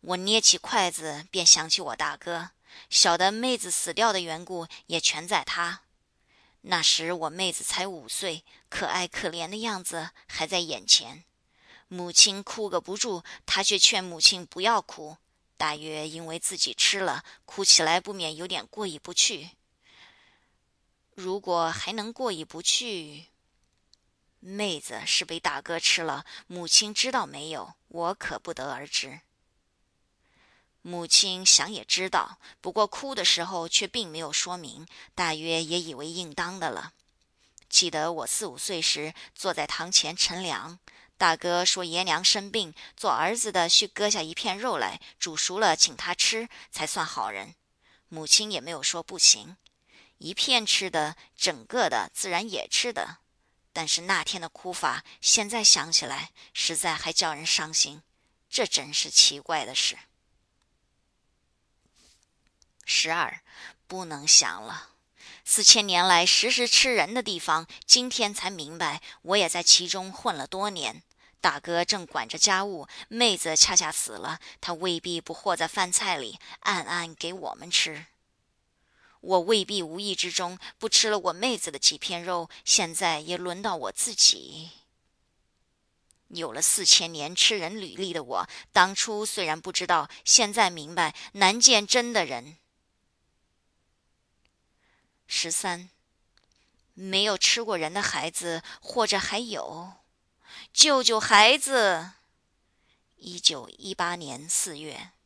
[0.00, 2.52] 我捏起筷子，便想起我大哥，
[2.88, 5.82] 晓得妹子死掉的缘故，也全在他。
[6.60, 11.24] 那时我妹子才五岁，可爱可怜的样子还在眼前。
[11.88, 15.16] 母亲哭个不住，他却劝母亲不要哭，
[15.56, 19.50] 大约因为自己吃了，哭起来不免有点过意不去。
[21.14, 23.26] 如果还能过意不去，
[24.38, 27.74] 妹子是被大哥吃了，母亲知道没有？
[27.88, 29.20] 我可不得而知。
[30.82, 36.94] 母亲想也知道，不过哭的时候却并没有说明，大约也以为应当的了。
[37.68, 40.78] 记得我四五岁时，坐在堂前乘凉，
[41.18, 47.54] 大哥说爷娘生病，做儿子的需割下一片肉来，煮熟了请他吃，才算好人。
[48.08, 49.56] 母亲也没有说不行，
[50.20, 53.20] 一片吃的，整个的自然也吃的。
[53.72, 58.02] 但是那天的哭法，现在想起来，实在还叫人伤心。
[58.50, 59.96] 这真是奇怪的事。
[62.84, 63.40] 十二，
[63.86, 64.90] 不能想了。
[65.42, 71.02] 四千年来时时吃人的地方，今天才明白，我也在其中混了多年。
[71.40, 78.04] 大哥正管着家务，妹子恰恰死了，他未必不和在饭菜里，暗暗给我们吃。
[79.20, 84.70] 我未必无意之中不吃了我妹子的几片肉，现在也轮到我自己。
[86.28, 92.56] 有了四千年吃人履历的我，当初虽然不知道，现在明白，难见真的人。
[95.26, 95.90] 十三，
[96.94, 99.92] 没有吃过人的孩子，或者还有，
[100.72, 102.12] 救救孩子！
[103.16, 104.94] 一九一八年四月，《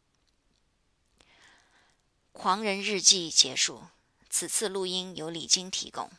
[2.34, 3.84] 狂人日记》结束。
[4.28, 6.10] 此次录音由李晶提供。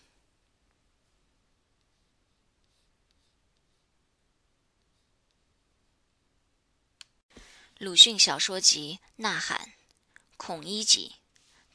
[7.78, 9.60] 鲁迅小说集《呐喊》，
[10.38, 11.18] 孔乙己。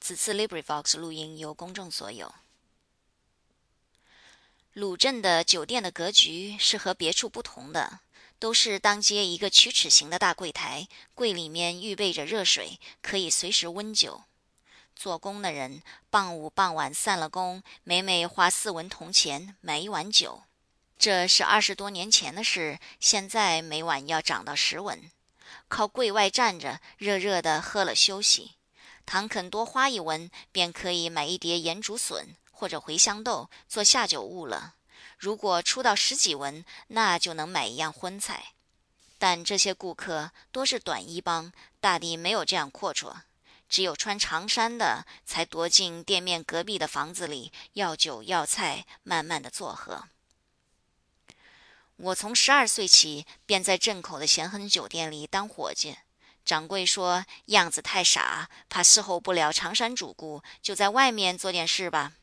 [0.00, 2.34] 此次 LibriVox 录音由公众所有。
[4.72, 8.00] 鲁镇的酒店的格局是和别处不同的，
[8.38, 14.24] 都是当街一个曲尺形的大柜台，柜里面预备着热水，可以随时温酒。
[15.00, 20.42] 做工的人傍午傍晚散了工，每每花四文铜钱买一碗酒。
[20.98, 25.10] 这是二十多年前的事，现在每晚要涨到十文。
[25.68, 28.56] 靠柜外站着，热热的喝了休息。
[29.06, 34.74] 倘肯多花一文，便可以买一碟盐竹笋或者茴香豆做下酒物了。
[35.16, 38.52] 如果出到十几文，那就能买一样荤菜。
[39.16, 43.22] 但这些顾客多是短衣帮，大抵没有这样阔绰。
[43.70, 50.08] 只有穿长衫的，才踱进店面隔壁的房子里要酒要菜，慢慢的坐喝。
[51.96, 55.96] 我从十二岁起，便在镇口的咸亨酒店里当伙计。
[56.44, 62.14] 掌柜说：“样子太傻，怕伺候不了长衫主顾，就在外面做点事吧。”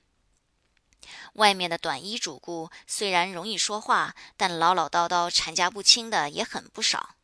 [1.33, 7.15] 外面的短衣主顾虽然容易说话，但唠唠叨叨、缠夹不清的也很不少。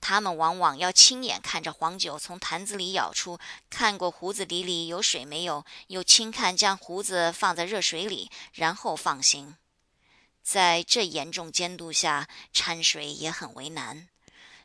[0.00, 3.38] 他们往往要亲眼看着黄酒从坛子里舀出，
[3.70, 9.56] 看过胡子底里有水没有，又亲看将胡子放在热水里，然后放心。
[10.42, 14.08] 在这严重监督下，掺水也很为难。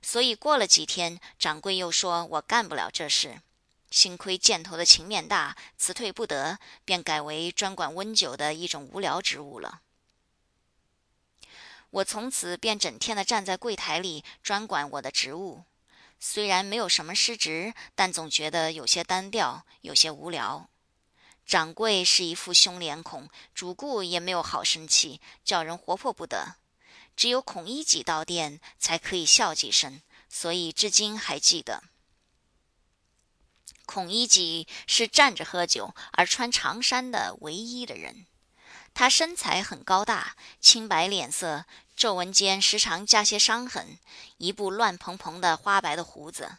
[0.02, 3.42] 所以过了几天，掌柜又说我干不了这事。
[3.90, 9.82] 幸亏箭头的情面大，辞退不得，便改为专管温酒的一种无聊职务了。
[11.90, 15.64] 我从此便整天的站在柜台里，专管我的职务。
[16.20, 20.70] 虽然没有什么失职，但总觉得有些单调，有些无聊。
[21.46, 26.58] 掌柜是一副凶脸孔，主顾也没有好生气，叫人活泼不得。
[27.16, 31.84] 只有孔乙己到店，才可以笑几声，所以至今还记得。
[33.86, 38.26] 孔乙己是站着喝酒而穿长衫的唯一的人。
[39.00, 44.00] 他身材很高大，青白脸色，皱纹间时常加些伤痕，
[44.38, 46.58] 一部乱蓬蓬的花白的胡子。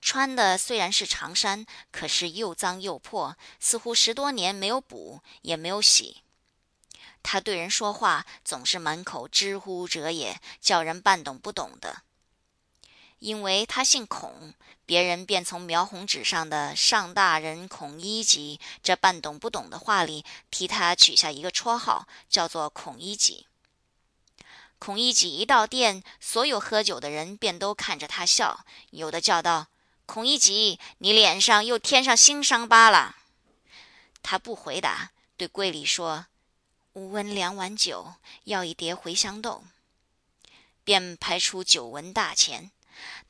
[0.00, 6.22] 穿的虽然是长衫，可是又脏又破，似乎十多年没有补，也没有洗。
[7.24, 12.02] 他对人说话总是满口“知乎者也”，叫人半懂不懂的。
[13.24, 14.52] 因为他姓孔，
[14.84, 23.46] 别人便从描红纸上的“上大人孔乙己”这半懂不懂的话里，替他取下一个绰号，叫做孔乙己。
[24.78, 29.68] 孔乙己一到店，所有喝酒的人便都看着他笑，有的叫道
[30.04, 33.16] ：“孔乙己，你脸上又添上新伤疤了。”
[34.22, 36.26] 他不回答，对柜里说
[36.92, 39.64] ：“吾温两碗酒，要一碟茴香豆。”
[40.84, 42.70] 便排出酒文大钱。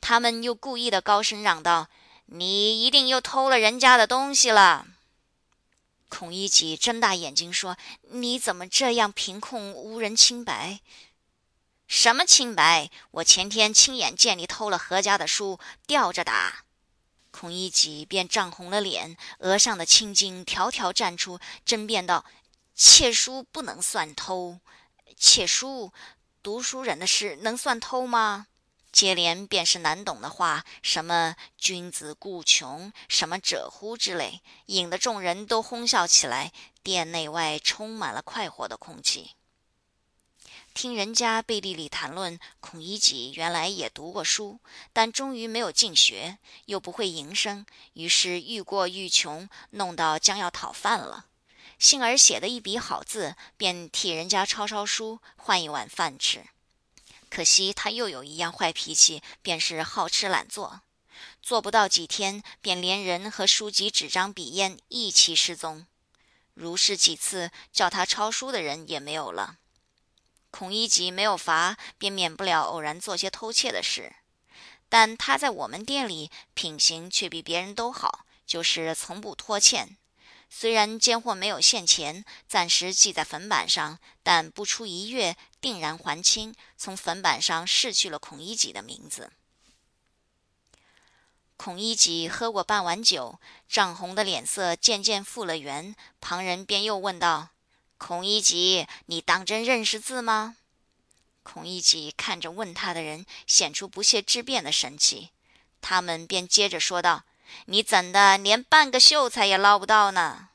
[0.07, 1.89] 他们又故意的高声嚷道
[2.27, 4.87] ：“你一定又偷了人家的东西了。”
[6.11, 7.79] 孔乙己睁大眼睛说
[8.13, 10.81] ：“你怎么这样凭空污人清白？
[11.87, 12.91] 什么清白？
[13.13, 16.65] 我前天亲眼见你偷了何家的书，吊着打。”
[17.33, 22.27] 孔乙己便涨红了脸，额上的青筋条条绽出，争辩道
[22.77, 24.61] ：“窃书不能算偷，
[25.17, 25.95] 窃书，
[26.43, 28.49] 读书人的事能算偷吗？”
[28.95, 36.53] 接连便是难懂的话，什么“君子固穷”，什么“者乎”之类，引得众人都哄笑起来，
[36.85, 39.33] 店内外充满了快活的空气。
[40.73, 44.61] 听人家背地里谈论，孔乙己原来也读过书，
[44.93, 51.27] 但终于没有进学，又不会营生，于是愈过愈穷，弄到将要讨饭了。
[51.81, 56.47] 幸而写的一笔好字，便替人家抄抄书，换一碗饭吃。
[57.35, 60.83] 可惜他又有一样坏脾气，便是好吃懒做。
[61.43, 65.85] 做不到几天，便连人和书籍、纸张、笔砚一起失踪。
[66.55, 69.57] 如是几次，叫他抄书的人也没有了。
[70.53, 74.15] 孔乙己没有罚，便免不了偶然做些偷窃的事。
[74.89, 79.97] 但他在我们店里品行却比别人都好，就是从不拖欠。
[80.57, 86.55] 虽然奸货没有现钱，暂时记在坟板上，但不出一月，定然还清。
[86.77, 89.33] 从坟板上逝去了孔乙己的名字。
[91.57, 95.97] 孔乙己喝过半碗酒，涨红的脸色渐渐复了原。
[96.21, 97.49] 旁人便又问道
[97.99, 100.57] ：“孔乙己，你当真认识字吗？”
[101.43, 105.31] 孔乙己看着问他的人，显出不屑之辩的神气。
[105.81, 107.25] 他们便接着说道。
[107.67, 110.49] 你怎的连半个秀才也捞不到呢？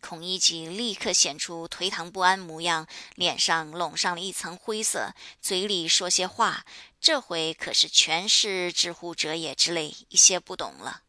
[0.00, 6.66] 孔乙己立刻显出颓唐不安模样，脸上笼上了一层灰色，嘴里说些话，
[7.00, 11.02] 这回可是全是“知乎者也”之类一些不懂了。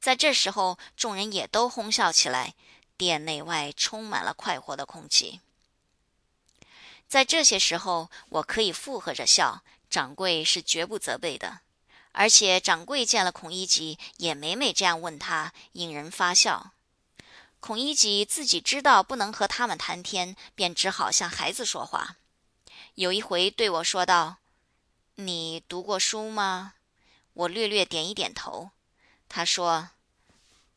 [0.00, 2.54] 在这时候，众人也都哄笑起来，
[2.96, 5.40] 店内外充满了快活的空气。
[7.06, 11.60] 在这些时候，我可以附和着笑，掌柜是绝不责备的。
[12.12, 16.72] 而且掌柜见了孔乙己，也每每这样问他，引人发笑。
[17.60, 22.16] 孔乙己自己知道不能和他们谈天，便只好向孩子说话。
[22.94, 24.36] 有一回对我说道
[25.16, 26.74] ：“你读过书吗？”
[27.34, 28.72] 我略略点一点头。
[29.28, 29.90] 他说：“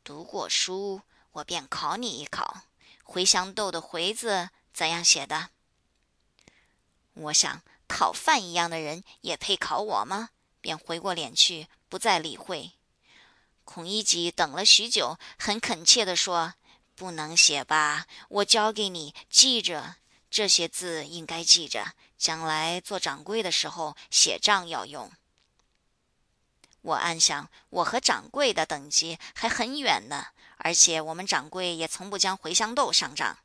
[0.06, 1.02] 读过书，
[1.34, 2.62] 我便考你一考。
[3.04, 5.50] 茴香豆的茴字怎样写的？”
[7.16, 10.30] 我想，讨饭一样的人也配考我吗？
[10.66, 12.72] 便回过脸去，不再理会。
[13.64, 16.56] 孔乙己等了许久，很恳切地说
[16.98, 18.08] ：“不能写吧？
[18.30, 19.98] 我教给你，记着
[20.32, 25.12] 这些字，应该记着，将来做掌柜的时候写账要用。”
[26.82, 33.38] 我暗想，我和掌柜的等级还很远呢，而且我们掌柜也从不将茴香豆上账。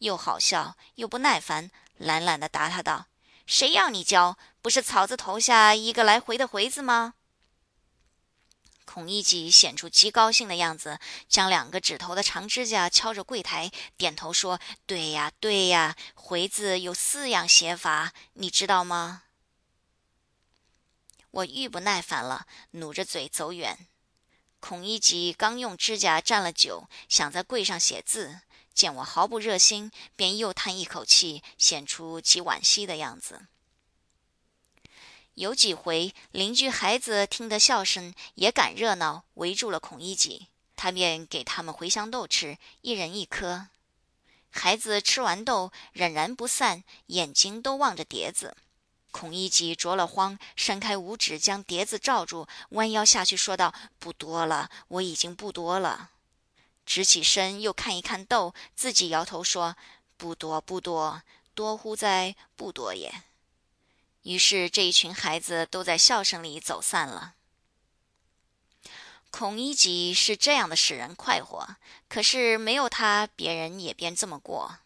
[0.00, 3.06] 又好笑又不耐烦，懒懒地答他道
[3.46, 7.14] ：“谁要你教？”不是草字头下一个来回的回字吗？
[8.84, 19.24] 孔乙己显出极高兴的样子，将两个指头的长指甲敲着柜台，点头说：“对呀，对呀，回字有四样写法，你知道吗？”
[21.30, 23.86] 我愈不耐烦了，努着嘴走远。
[24.58, 28.40] 孔乙己刚用指甲蘸了酒，想在柜上写字，
[28.76, 33.46] 见我毫不热心，便又叹一口气，显出极惋惜的样子。
[35.32, 43.68] 有几回，邻居孩子听得笑声，也赶热闹，围住了孔乙己，他便给他们茴香豆吃，一人一颗。
[44.50, 48.56] 孩子吃完豆，仍然不散，眼睛都望着碟子。
[49.10, 56.10] 孔乙己着了慌，伸开五指将碟子罩住，弯腰下去说道：“不多了，我已经不多了。”
[56.86, 59.76] 直起身又看一看豆，自己摇头说
[60.16, 61.22] ：“不多，不多，
[61.52, 63.12] 多乎哉不多也。”
[64.22, 67.34] 于是这一群孩子都在笑声里走散了。
[69.30, 71.76] 孔乙己是这样的使人快活，
[72.08, 74.78] 可是没有他，别人也便这么过。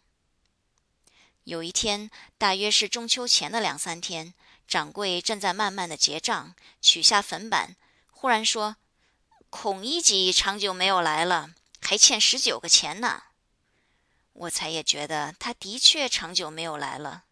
[1.45, 4.33] 有一天，大约是中秋前的两三天，
[4.67, 7.75] 掌柜正在慢慢的结账，取下粉板，
[8.11, 8.75] 忽然说
[9.49, 11.51] ：“孔乙己长久没有来了，
[11.91, 13.23] 还欠十九个钱呢。”
[14.31, 17.25] 我才也觉得他的确长久没有来了。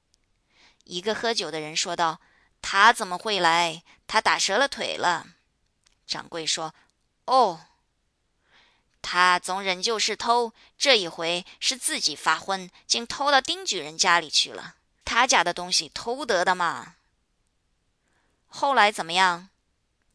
[0.83, 2.19] 一个喝酒的人说道
[2.61, 3.83] ：“他怎么会来？
[4.05, 5.27] 他打折了腿了。”
[6.05, 6.75] 掌柜说
[7.23, 7.67] ：“哦，
[9.01, 14.75] 他总仍旧是偷，这一回是自己发昏，竟偷到丁举人家里去了。
[15.05, 16.95] 他家的东西偷得的嘛。
[18.47, 19.47] 后来怎么样？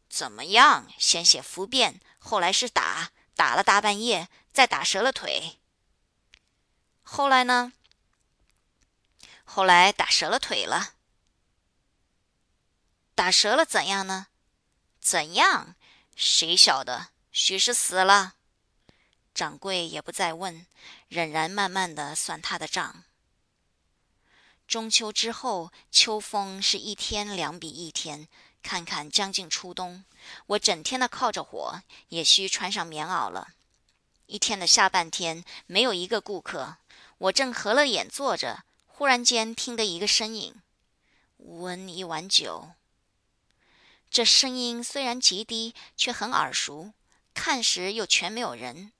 [0.07, 0.87] 怎么样？
[0.99, 5.59] 先写服辩，后来是打，打了大半夜，再打折了腿。
[7.03, 7.73] 后来呢？
[9.43, 10.95] 后来打折了腿了。
[13.13, 14.27] 打折了怎样呢？
[14.99, 15.75] 怎样？
[16.15, 17.09] 谁晓得？
[17.31, 18.35] 许是死了。
[19.33, 20.65] 掌柜也不再问，
[21.09, 23.03] 仍然慢慢的算他的账。
[24.65, 28.27] 中秋之后，秋风是一天凉比一天。
[28.63, 30.05] 看看将近初冬，
[30.47, 33.49] 我整天的靠着火，也需穿上棉袄了。
[34.27, 36.77] 一天的下半天，没有一个顾客。
[37.17, 40.55] 我正合了眼坐着，忽然间听得一个声音
[41.37, 42.71] ：“温一碗酒。”
[44.09, 46.93] 这声音虽然极低，却很耳熟。
[47.33, 48.91] 看时又全没有人。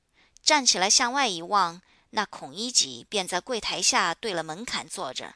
[0.44, 5.36] 站起来向外一望，那孔乙己便在柜台下对了门槛坐着。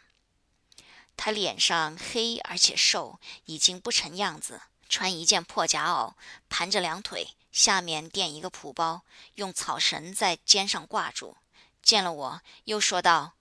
[1.18, 6.14] 他脸上黑而且瘦，已经不成样子，穿一件破夹袄，
[6.50, 9.04] 盘着两腿，下面垫一个蒲包，
[9.36, 11.38] 用草绳在肩上挂住。
[11.82, 13.34] 见了我，又说道：“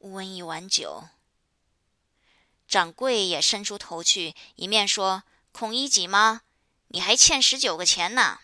[0.00, 1.04] 温一碗酒。”
[2.68, 5.22] 掌柜也伸出头去，一面说
[5.52, 6.42] ：“孔乙己吗？
[6.88, 8.40] 你还欠十九个钱呢。”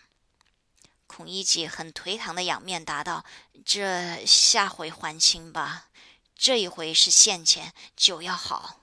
[1.07, 3.25] 孔乙己很颓唐的仰面答道
[3.65, 5.89] ：“这下回还清吧。”
[6.37, 8.81] 这一回是现钱，酒要好。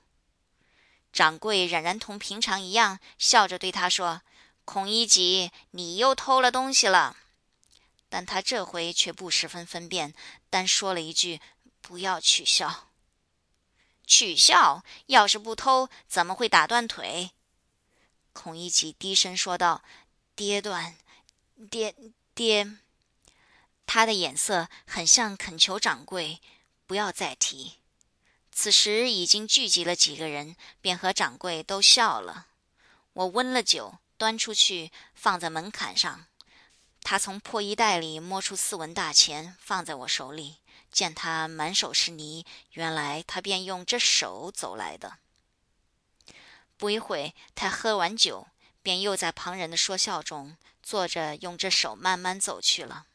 [1.16, 4.22] 掌柜仍然同平常一样，笑着对他说
[4.66, 7.16] ：“孔乙己，你又偷了东西了。”
[8.10, 10.14] 但他这回却不十分分辨，
[10.50, 11.40] 单说了一句
[11.80, 12.90] ：“不要取笑。”
[14.06, 14.84] 取笑？
[15.06, 17.32] 要是不偷，怎么会打断腿？
[18.34, 19.84] 孔乙己低声说道
[20.36, 20.98] ：“跌断，
[21.72, 21.96] 跌
[22.34, 22.76] 跌。”
[23.88, 26.42] 他的眼色很像恳求掌柜。
[26.86, 27.76] 不要再提。
[28.58, 32.48] 此时已经聚集了几个人，便和掌柜都笑了。
[33.12, 36.26] 我温了酒，端出去放在门槛上。
[37.02, 40.60] 他从破衣袋里摸出四文大钱，放在我手里。
[40.90, 45.18] 见他满手是泥，原来他便用这手走来的。
[46.78, 48.48] 不一会，他喝完酒，
[48.82, 53.06] 便又在旁人的说笑中坐着，用这手慢慢走去了。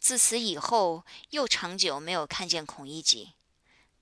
[0.00, 3.34] 自此以后，又长久没有看见孔乙己。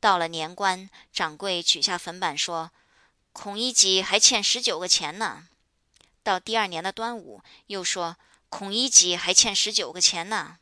[0.01, 2.71] 到了年关，掌柜取下粉板说
[3.33, 5.49] ：“孔乙己还欠十九个钱呢。”
[6.23, 8.17] 到第二年的端午，又说
[8.49, 10.59] ：“孔乙己还欠十九个钱呢。”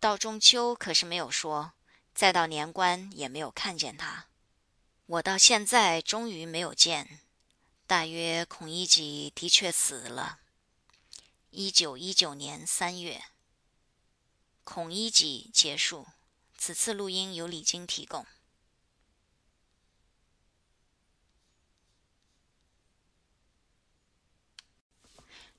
[0.00, 1.72] 到中秋可是没有说，
[2.14, 4.26] 再到年关也没有看见他。
[5.06, 7.20] 我到现在终于没有见，
[7.86, 10.40] 大约孔乙己的确死了。
[11.50, 13.22] 一九一九年三月。
[14.64, 16.06] 孔乙己结束。
[16.58, 18.26] 此次录音由李晶提供。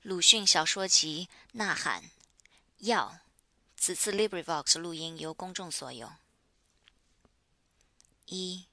[0.01, 2.03] 鲁迅小说集《呐喊》
[2.79, 3.19] 要。
[3.77, 6.11] 此次 LibriVox 录音由公众所有。
[8.25, 8.67] 一，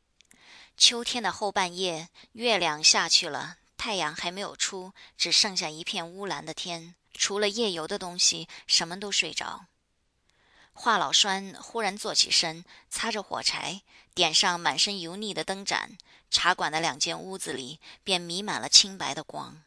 [0.77, 6.97] 秋天的后半夜，月亮下去了，太阳还没有出，只剩下一片乌蓝的天。
[7.13, 9.67] 除了夜游的东西，什么都睡着。
[10.79, 13.81] 华老栓忽然坐起身，擦着火柴，
[14.15, 15.97] 点上满身油腻的灯盏，
[16.31, 19.63] 茶馆的两间屋子里便弥漫了清白的光。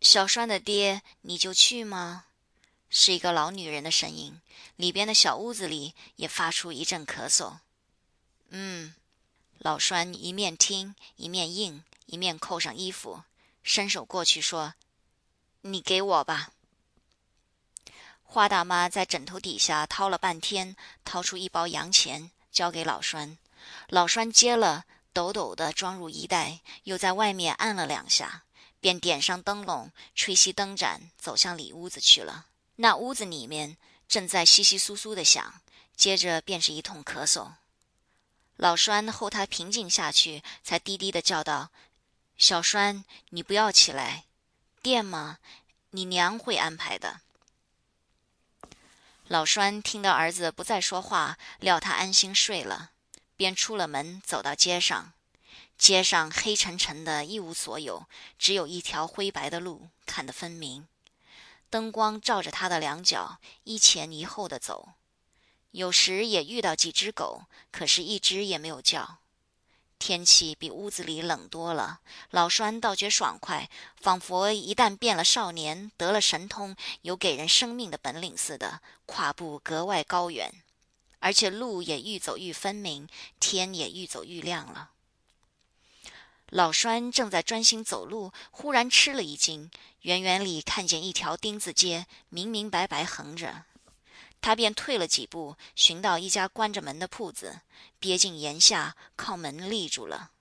[0.00, 2.24] 小栓的爹，你就去吗？
[2.88, 4.40] 是一个老女人的声音。
[4.76, 7.58] 里边的小屋子里也发出一阵咳嗽。
[8.48, 8.94] 嗯，
[9.58, 13.22] 老栓一面听，一面应，一面扣上衣服，
[13.62, 14.74] 伸手过去说
[15.60, 16.52] ：“你给我吧。”
[18.32, 20.74] 花大妈在枕头底下掏了半天，
[21.04, 23.36] 掏出一包洋钱，交给老栓。
[23.88, 28.44] 老栓接了，抖抖地装入衣袋，又在外面按了两下，
[28.80, 32.46] 便点上灯笼，吹熄灯盏，走向里屋子去了。
[32.76, 33.76] 那屋子里面
[34.08, 35.60] 正在窸窸窣窣的响，
[35.94, 37.50] 接着便是一通咳嗽。
[38.56, 41.68] 老栓候他平静下去，才低低的叫道
[42.38, 44.24] ：“小栓，你不要起来，
[44.80, 45.36] 电吗？
[45.90, 47.20] 你娘会安排的。”
[49.32, 52.90] 老栓听到儿子不再说话，料他安心睡了，
[53.34, 55.14] 便出了门，走到街上。
[55.78, 58.04] 街上黑沉沉的，一无所有，
[58.38, 60.86] 只有一条灰白的路，看得分明。
[61.70, 64.90] 灯光照着他的两脚，一前一后的走。
[65.70, 69.20] 有时也遇到几只狗，可是一只也没有叫。
[70.04, 72.00] 天气比屋子里冷多了，
[72.30, 80.52] 老栓倒觉爽快，仿佛一旦变了少年，得了神通，有给人生命的本领似的，跨步格外高远，
[81.20, 84.90] 而且路也愈走愈分明，天也愈走愈亮了。
[86.48, 93.66] 老栓正在专心走路，忽然吃了一惊，远远里看见一条钉子街，明明白白横着。
[94.42, 97.60] 他便退了几步，寻到一家关着门的铺子，
[97.98, 100.32] 憋进檐下，靠门立住了。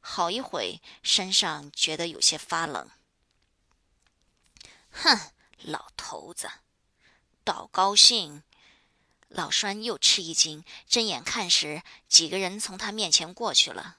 [0.00, 2.88] 好一会，身上觉得有些发冷。
[4.90, 5.32] 哼，
[5.62, 6.48] 老头子，
[7.42, 8.42] 倒高兴！
[9.28, 13.96] 老栓又吃一惊，睁眼看时，几个人从他面前过去了。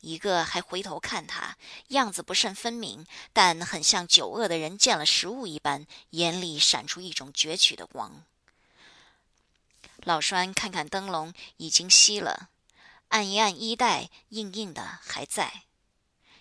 [0.00, 1.56] 一个还回头看他，
[1.88, 8.24] 样子不甚分明，但很像久饿的人见了食物一般，眼里闪出一种攫取的光。
[10.04, 12.48] 老栓看看灯笼，已经熄了；
[13.08, 15.62] 按一按衣带，硬硬的还在。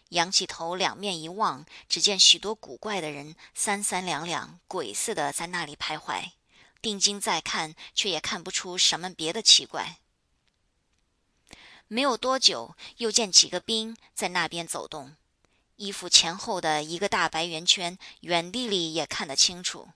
[0.10, 6.32] 仰起头，两面一望，只见许多古怪的人，三三两两，鬼似的在那里徘徊。
[6.82, 10.00] 定睛再看，却也看不出什么别的奇怪。
[11.88, 15.16] 没有多久，又见几个兵在那边走动，
[15.76, 19.90] 衣服前后的一个大白圆圈，远地里也看得清楚。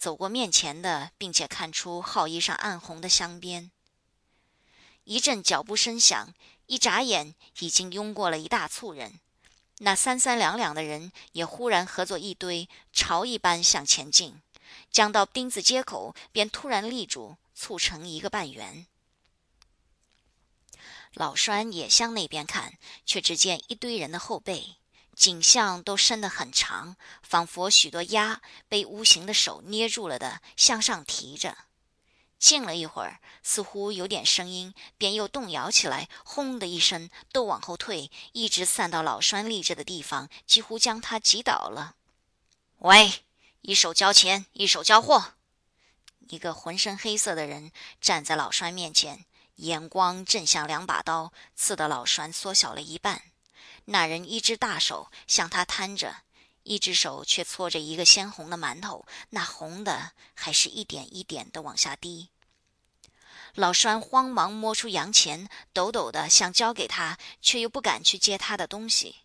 [0.00, 3.70] 走过面前的，并且看出号衣上暗红的镶边。
[5.04, 6.32] 一阵脚步声响，
[6.64, 9.20] 一眨眼，已经拥过了一大簇人。
[9.80, 14.40] 那三三两两的人也忽然合作一堆，潮一般向前进，
[14.90, 18.86] 将到钉子街口，便突然立住，促成一个半圆。
[21.12, 24.76] 老栓也向那边看，却只见一堆人的后背，
[25.20, 28.40] 颈项都伸得很长，仿佛许多鸭
[28.70, 31.58] 被无形的手捏住了的，向上提着。
[32.38, 41.96] 静了一会儿，似乎有点声音，便又动摇起来，轰的一声，都往后退，一直散到老栓立着的地方，几乎将他挤倒了。
[42.78, 43.12] 喂，
[43.60, 45.34] 一手交钱，一手交货。
[46.30, 49.26] 一个浑身黑色的人站在老栓面前。
[49.56, 53.20] 眼光正像两把刀，刺得老栓缩小了一半。
[53.92, 56.22] 那人一只大手向他摊着，
[56.62, 62.28] 一只手却搓着一个鲜红的馒头，那红的还是一点一点的往下滴。
[63.54, 69.16] 老栓慌忙摸出洋钱，抖抖的想交给他，却又不敢去接他的东西。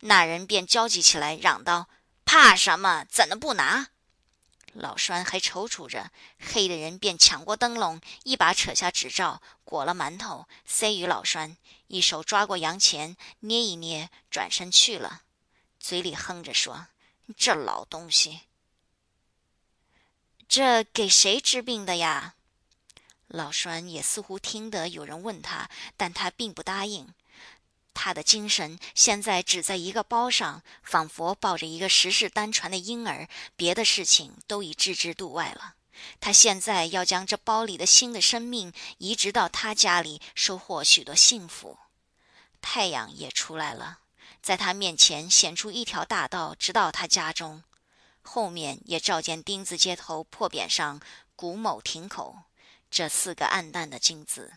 [0.00, 1.90] 那人便焦急起来，嚷道
[2.24, 3.04] ：“怕什么？
[3.10, 3.88] 怎能不拿？”
[4.72, 11.56] 老栓还踌躇着，黑的人便抢过灯笼，一把扯下纸罩，裹了馒头，塞于老栓，
[11.88, 15.22] 一手抓过洋钱，捏一捏，转身去了，
[15.80, 16.86] 嘴里哼着说
[17.36, 18.42] ：“这老东西，
[20.48, 22.36] 这给谁治病的呀？”
[23.26, 27.12] 老栓也似乎听得有人问他，但他并不答应。
[27.92, 35.75] 他的精神现在只在一个包上，仿佛抱着一个十世单传的婴儿，别的事情都已置之度外了。
[36.20, 41.78] 他现在要将这包里的新的生命移植到他家里，收获许多幸福。
[42.60, 44.00] 太阳也出来了，
[44.42, 47.62] 在他面前显出一条大道，直到他家中。
[48.22, 51.00] 后面也照见钉子街头破匾上
[51.36, 52.38] “古某亭口”
[52.90, 54.54] 这四个暗淡的金字。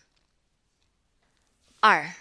[1.80, 2.14] 二。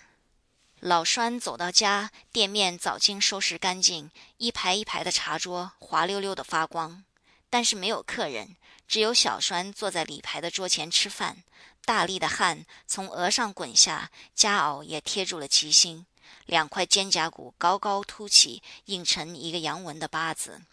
[0.82, 7.03] 老栓走到家，店面早经收拾干净，一排一排的茶桌滑溜溜的发光，
[7.49, 8.55] 但是没有客人，
[8.90, 11.44] 只有小栓坐在里排的桌前吃饭，
[11.86, 16.08] 大粒的汗从额上滚下，夹袄也贴住了脐心，
[16.48, 20.64] 两块肩胛骨高高凸起，印成一个阳文的八字。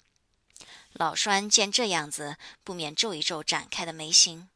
[0.94, 4.48] 老栓见这样子，不免皱一皱展开的眉心。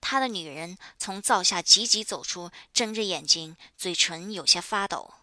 [0.00, 5.14] 他的女人从灶下急急走出，睁着眼睛，嘴唇有些发抖。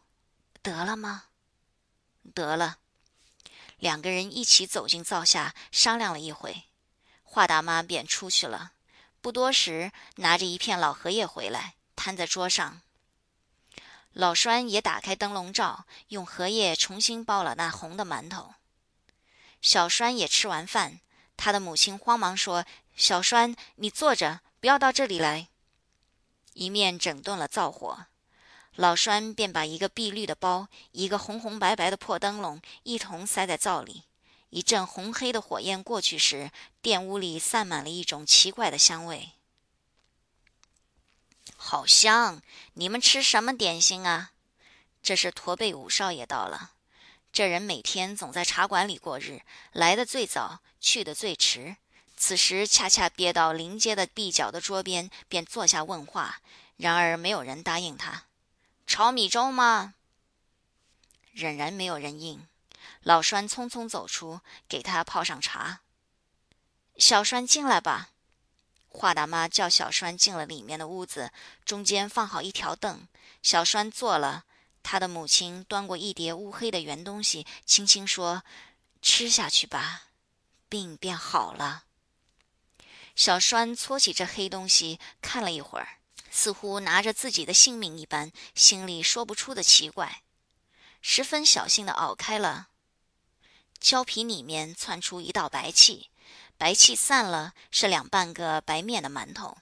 [0.62, 1.28] 得了吗？
[2.34, 2.80] 得了。
[3.78, 6.64] 两个人一起走进灶下，商量了一会，
[7.32, 8.72] 华大妈便出去了。
[9.22, 12.82] 不多时，拿着一片老荷叶回来，摊在桌上。
[14.14, 18.56] 老栓也打开灯笼罩，用荷叶重新包了那红的馒头。
[19.62, 21.02] 小栓也吃完饭，
[21.38, 22.66] 他的母亲慌忙说
[22.98, 25.48] ：“小栓，你坐着。”不要到这里来！
[26.54, 28.08] 一面整顿了灶火，
[28.76, 34.04] 老栓便把一个碧绿的包、一个红红白白的破灯笼一同塞在灶里。
[34.50, 39.32] 一阵红黑的火焰过去时，店屋里散满了一种奇怪的香味。
[41.56, 42.41] 好香！
[42.74, 44.32] 你们吃什么点心啊？
[45.04, 46.72] 这是驼背五少爷到了。
[47.32, 51.78] 这人每天总在茶馆里过日，来的最早，去的最迟。
[52.18, 56.41] 此时恰恰憋到临街的壁角的桌边，便坐下问话。
[56.76, 58.26] 然而没有人答应他。
[58.88, 59.93] 炒米粥吗？
[61.32, 62.47] 仍然没有人应。
[63.10, 65.82] 老栓匆匆走出，给他泡上茶。
[66.95, 68.10] 小栓进来吧。
[68.88, 71.32] 华大妈叫小栓进了里面的屋子，
[71.66, 73.07] 中间放好一条凳，
[73.41, 74.45] 小栓坐了。
[74.84, 78.43] 他的母亲端过一碟乌黑的圆东西，轻轻说
[79.01, 80.03] ：“吃下去吧，
[80.70, 81.86] 病便好了。”
[83.18, 85.97] 小栓搓起这黑东西，看了一会儿，
[86.30, 90.22] 似乎拿着自己的性命一般，心里说不出的奇怪，
[91.01, 92.68] 十分小心的咬开了，
[93.80, 96.10] 胶皮里面窜出一道白气。
[96.58, 99.58] 白气散了，是两半个白面的馒头。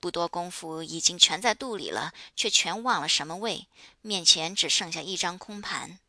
[0.00, 3.68] 不多功夫，已经全在肚里了，却全忘了什么味。
[4.00, 6.00] 面前只剩下一张空盘。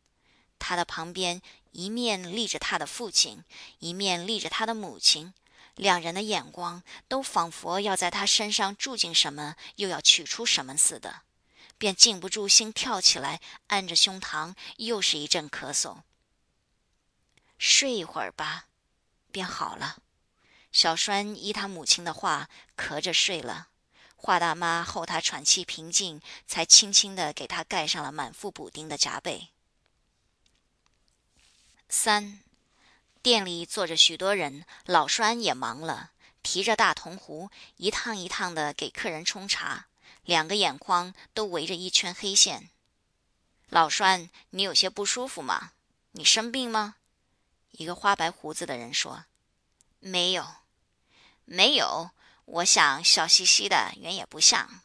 [0.58, 1.42] 他的旁边，
[1.74, 3.44] 一面立着他的父亲，
[3.80, 5.34] 一面立着他的母亲，
[5.76, 11.24] 两人的眼光都仿佛要在他身上注进什么，又要取出什么似的，
[11.78, 15.98] 便禁不住心跳起来，按着胸膛，又是一阵咳嗽。
[17.58, 18.68] 睡一会儿吧。
[19.32, 19.98] 便好了。
[20.72, 23.70] 小栓依他母亲的话，咳着睡了。
[24.16, 29.50] 华大妈候他喘气平静，才轻轻地给他盖上了满腹补丁的夹被。
[31.90, 32.40] 三，
[33.22, 39.88] 店里坐着许多人，老栓也忙了，提着大铜壶，一趟一趟的给客人冲茶，
[40.24, 42.70] 两个眼眶都围着一圈黑线。
[43.70, 45.74] 老栓，你有些不舒服吗？
[46.14, 46.96] 你生病吗？
[47.74, 49.26] 一个花白胡子的人说
[50.00, 50.46] ：“没有，
[51.46, 52.12] 没有。
[52.46, 54.82] 我想笑嘻嘻的，原也不像。”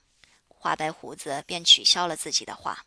[0.48, 2.84] 花白胡子便取消了自己的话。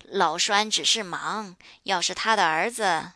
[0.00, 3.12] 老栓只是忙，要是他的儿子……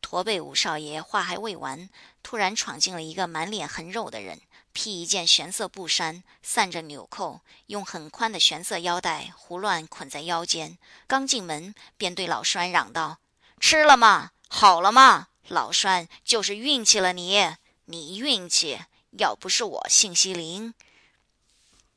[0.00, 1.88] 驼背五少爷话还未完，
[2.22, 4.40] 突然闯进了一个满脸横肉的人，
[4.72, 10.76] 披一件玄色布衫，散着纽扣，用很宽的玄色腰带胡乱捆在腰间。
[11.06, 13.20] 刚进门，便对老栓嚷道
[13.60, 18.78] ：“吃了吗？”好了吗，老栓，就是运气了你，你运气，
[19.18, 20.74] 要不是我信息灵。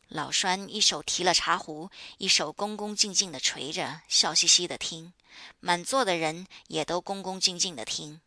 [0.08, 5.14] 老栓一手提了茶壶，一手恭恭敬敬的垂着，笑嘻嘻的听。
[5.60, 8.22] 满座的人也都恭恭敬敬的听。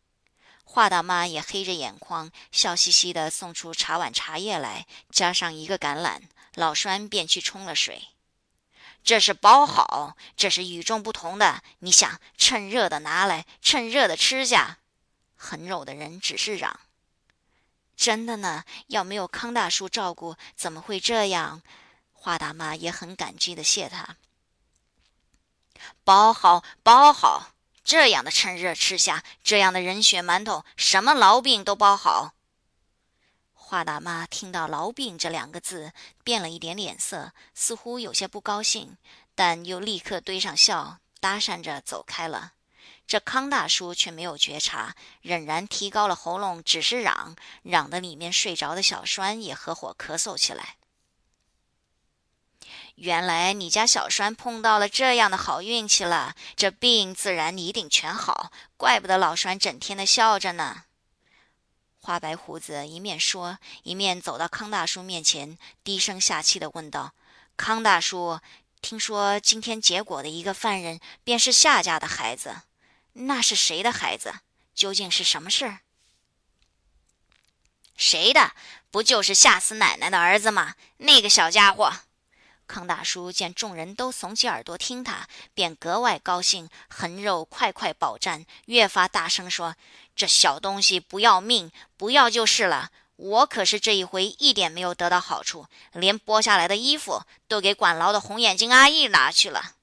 [0.63, 6.21] 华大妈也黑着眼眶，笑嘻嘻的送出茶碗茶叶来，加上一个橄榄，
[6.55, 8.07] 老栓便去冲了水。
[9.03, 11.63] 这是包好，这是与众不同的。
[11.79, 14.77] 你想趁热的拿来，趁热的吃下。
[15.35, 16.79] 很肉的人只是嚷
[17.97, 21.63] ：“真的呢，要没有康大叔照顾，怎么会这样？”
[22.13, 24.17] 华大妈也很感激的谢他。
[26.03, 32.33] 包好，包好，这样的趁热吃下，这样的人血馒头，什么痨病都包好。
[33.71, 35.93] 华大妈听到“痨病”这两个字，
[36.25, 38.97] 变了一点脸色，似乎有些不高兴，
[39.33, 42.51] 但又立刻堆上笑，搭讪着走开了。
[43.07, 50.75] 这康大叔却没有觉察，仍然提高了喉咙，只是嚷，嚷的里面睡着的小栓也合伙咳嗽起来。
[52.95, 60.83] 原来你家小栓碰到了这样的好运气了，这病自然你一定全好，怪不得老栓整天的笑着呢。
[62.03, 67.13] 花白胡子一面说，一面走到康大叔面前，低声下气地问道
[67.55, 68.39] ：“康大叔，
[68.81, 72.63] 听说今天结果的一个犯人便是夏家的孩子，
[73.13, 74.33] 那是谁的孩子？
[74.73, 75.79] 究竟是什么事儿
[77.95, 78.55] ？”“谁的？
[78.89, 80.73] 不就是夏死奶奶的儿子吗？
[80.97, 81.93] 那个小家伙。”
[82.71, 89.75] 康大叔见众人都耸起耳朵听他，便格外高兴，横肉快快饱蘸，越发大声说
[90.15, 92.89] ：“这小东西不要命，不要就是了。
[93.17, 99.73] 我可是这一回一点没有得到好处，连剥下来的衣服都给管牢的红眼睛阿姨拿去了。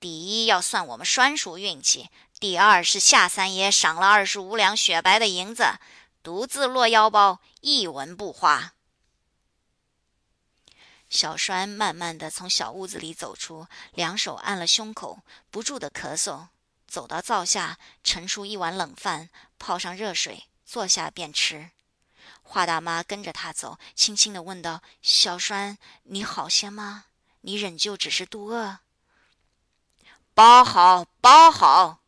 [0.00, 2.10] 第一要算我们栓叔运气，
[2.40, 5.78] 第二是夏三爷赏了二十五两雪白的银子，
[6.22, 8.72] 独自落腰包，一文不花。”
[11.10, 16.48] 小栓慢慢的从小屋子里走出，两手按了胸口，不住的咳嗽。
[16.86, 19.28] 走到灶下，盛出一碗冷饭，
[19.58, 21.70] 泡上热水，坐下便吃。
[22.42, 27.04] 华大妈跟着他走，轻轻的问道：“小栓，你好些吗？
[27.42, 28.78] 你仍旧只是肚饿？”
[30.34, 32.00] 包好，包好。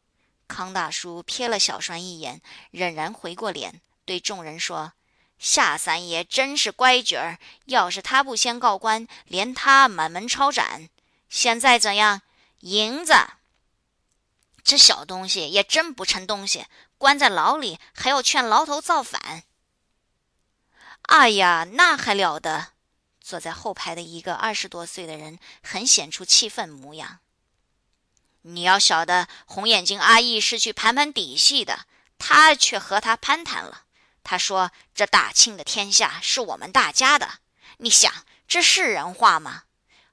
[0.49, 2.41] 康大叔瞥了小栓一眼，
[2.71, 4.95] 仍然回过脸，对众人说
[5.41, 10.91] ：“夏三爷真是乖角儿，要是他不先告官，连他满门抄斩。
[11.31, 12.21] 现在怎样？
[12.59, 13.15] 银子，
[14.63, 16.67] 这小东西也真不成东西，
[16.99, 19.45] 关在牢里还要劝牢头造反。
[21.05, 22.73] 哎呀，那还了得！
[23.23, 27.21] 坐在后排的一个二十多岁的人很显出气愤模样。
[28.43, 31.87] 你要晓得，红眼睛阿义是去盘盘底细的，
[32.19, 33.85] 他却和他攀谈了。
[34.23, 37.41] 他说：“这大清的天下是我们大家的。”
[37.79, 38.13] 你想，
[38.47, 39.65] 这是人话吗？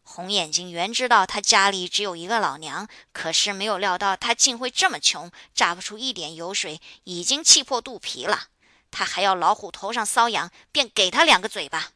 [0.03, 8.47] 红眼睛原知道他家里只有一个老娘，可是没有料到他竟会这么穷，榨不出一点油水，已经气破肚皮了。
[8.89, 11.91] 他还要老虎头上搔痒，便给他两个嘴巴。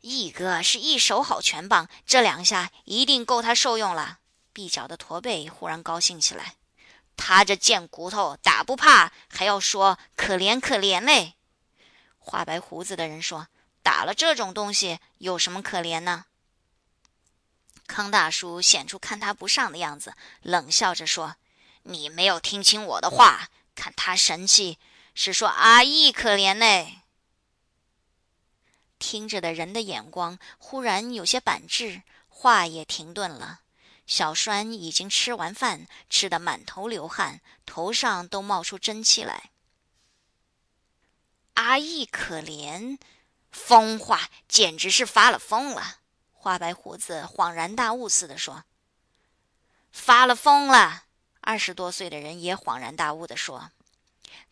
[0.00, 4.20] 义哥是一手好拳棒，这两下一定够他受用了。
[4.54, 6.56] 臂角的驼背忽然高兴起来。
[7.16, 11.34] 他这贱骨头打不怕，还要说可怜可怜嘞。
[12.18, 13.48] 画白胡子的人说
[13.82, 16.26] ：“打了这种东西有什么可怜呢？”
[17.86, 21.36] 康大叔显出看他不上的样子，冷笑着说
[21.84, 24.78] ：“你没有听清我的话，看他神气，
[25.14, 27.00] 是说阿义可怜嘞。”
[28.98, 33.60] 听着的人的眼光忽然有些板滞，话也停顿了。
[34.06, 39.50] 小栓已经吃完饭，吃得满头流汗，头上都冒出蒸气来。
[41.54, 42.98] 阿义可怜，
[43.50, 45.98] 疯话，简直是发了疯了。
[46.32, 48.64] 花白胡子恍然大悟似的说
[49.92, 51.04] ：“发了疯了。”
[51.40, 53.70] 二十多岁的人也恍然大悟的说。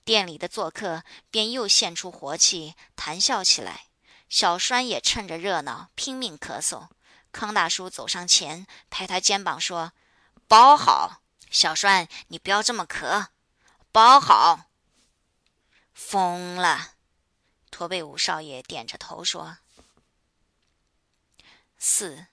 [0.05, 3.87] 店里的做客便又现出活气，谈笑起来。
[4.29, 6.89] 小栓也趁着热闹，拼命咳嗽。
[7.33, 9.93] 康大叔走上前，拍他肩膀说
[10.49, 13.29] ：“包好，小栓，你不要这么咳。
[13.93, 14.67] 包好。”
[15.95, 16.95] 疯了，
[17.71, 19.59] 驼背五少爷点着头说
[21.79, 22.27] ：“四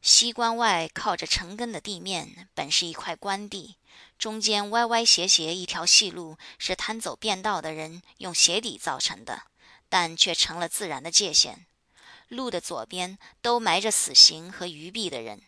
[0.00, 3.76] 西关外靠着城根的地面，本是一块官地，
[4.18, 9.42] 中间歪歪斜斜一条细路，是贪走便道的人用鞋底造成的，
[9.88, 11.66] 但却成了自然的界限。”
[12.30, 15.42] 路的左边都埋着死刑和鱼币的人，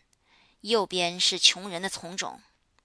[0.63, 2.43] 右边是穷人的从种，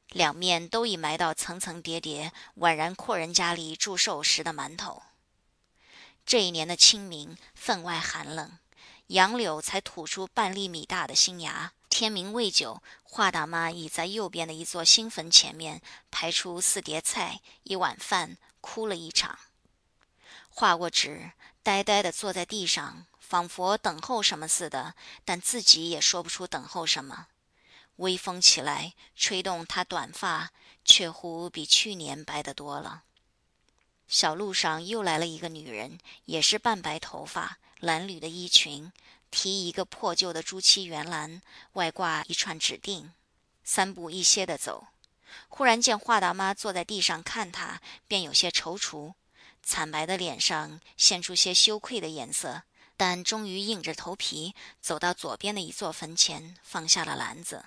[0.09, 5.01] 两面都已埋到层层叠叠、宛然阔人家里祝寿时的馒头。
[6.27, 8.59] 这一年的清明分外寒冷，
[9.07, 11.73] 杨柳才吐出半粒米大的新芽。
[11.89, 15.81] 天明未久，华大妈已在右边的一座新坟前面
[16.11, 19.39] 排出四碟菜、一碗饭，哭了一场。
[20.49, 21.31] 画过纸，
[21.63, 23.07] 呆呆地坐在地上。
[23.27, 27.27] 仿佛等候什么似的，但自己也说不出等候什么。
[27.97, 30.53] 微风起来，吹动她短发，
[30.85, 33.03] 却乎比去年白得多了。
[34.07, 38.93] 小路上又来了一个女人，也是半白头发，蓝缕的衣裙，
[39.29, 41.41] 提一个破旧的朱漆圆篮，
[41.73, 43.11] 外挂一串指定，
[43.65, 44.87] 三步一歇的走。
[45.49, 49.15] 忽然见华大妈坐在地上看她，便有些踌躇，
[49.61, 52.63] 惨白的脸上现出些羞愧的颜色。
[52.97, 57.65] 但终于硬着头皮走到左边的一座坟前，放下了篮子。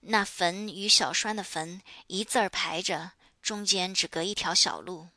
[0.00, 5.08] 那坟与小栓的坟一字儿排着，中间只隔一条小路。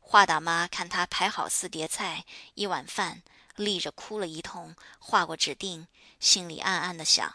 [0.00, 3.22] 华大妈看他排好四碟菜、一碗饭，
[3.56, 5.88] 立着哭了一通，画过指定，
[6.20, 7.34] 心里暗暗的想：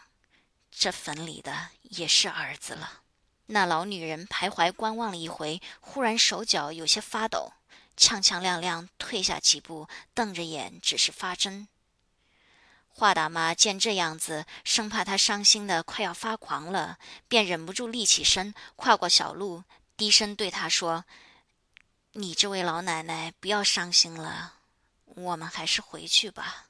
[0.71, 3.01] 这坟里的也是儿子了。
[3.47, 7.53] 那老女人徘徊观望了一回，忽然手脚有些发抖。
[7.99, 11.67] 踉踉跄跄退下几步，瞪着眼，只是发怔。
[12.87, 16.97] 华大妈见这样子，生怕他伤心的快要发狂了，
[17.27, 19.65] 便忍不住立起身，跨过小路，
[19.97, 21.03] 低声对他说
[22.13, 24.55] ：“你这位老奶奶不要伤心了，
[25.05, 26.67] 我们还是回去吧。”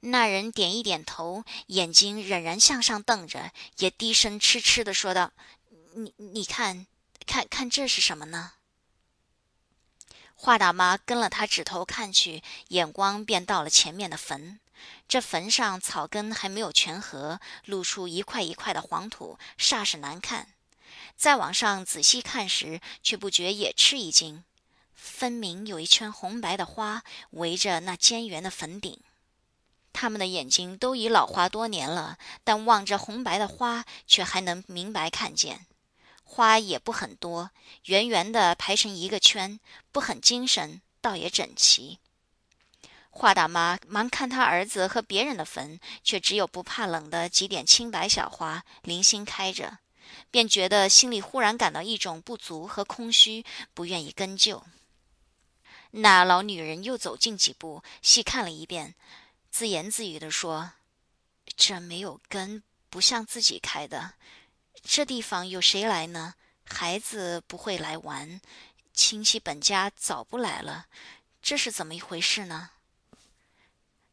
[0.00, 5.32] 那人点一点头，眼睛仍然向上瞪着，也低声痴痴的说道
[5.94, 6.86] ：“你你看，
[7.26, 8.52] 看看这是什么呢？”
[10.42, 14.58] 华大妈跟了他指头看去，眼光便到了前面的坟。
[15.06, 20.46] 这坟上草根还没有全合，露出一块一块的黄土，煞是难看。
[21.14, 24.42] 再往上仔细看时，却不觉也吃一惊。
[24.94, 28.98] 分明有一圈红白的花围着那尖圆的坟顶。
[29.92, 35.66] 他们的眼睛都已老花多年了，但望着红白的花，却还能明白看见。
[36.32, 37.50] 花也不很多，
[37.86, 39.58] 圆圆的排成一个圈，
[39.90, 41.98] 不很精神，倒也整齐。
[43.10, 49.78] 华大妈忙看她儿子和别人的坟，却只有不怕冷的几点青白小花零星开着，
[50.30, 54.64] 便觉得心里忽然感到一种不足和空虚，不愿意跟就。
[55.90, 58.94] 那老女人又走近几步，细看了一遍，
[59.50, 60.74] 自言自语地说
[61.56, 64.14] ：“这没有根，不像自己开的。
[64.82, 66.34] 这地方有谁来呢？
[66.64, 68.40] 孩子不会来玩，
[68.92, 70.86] 亲戚本家早不来了，
[71.42, 72.70] 这是怎么一回事呢？”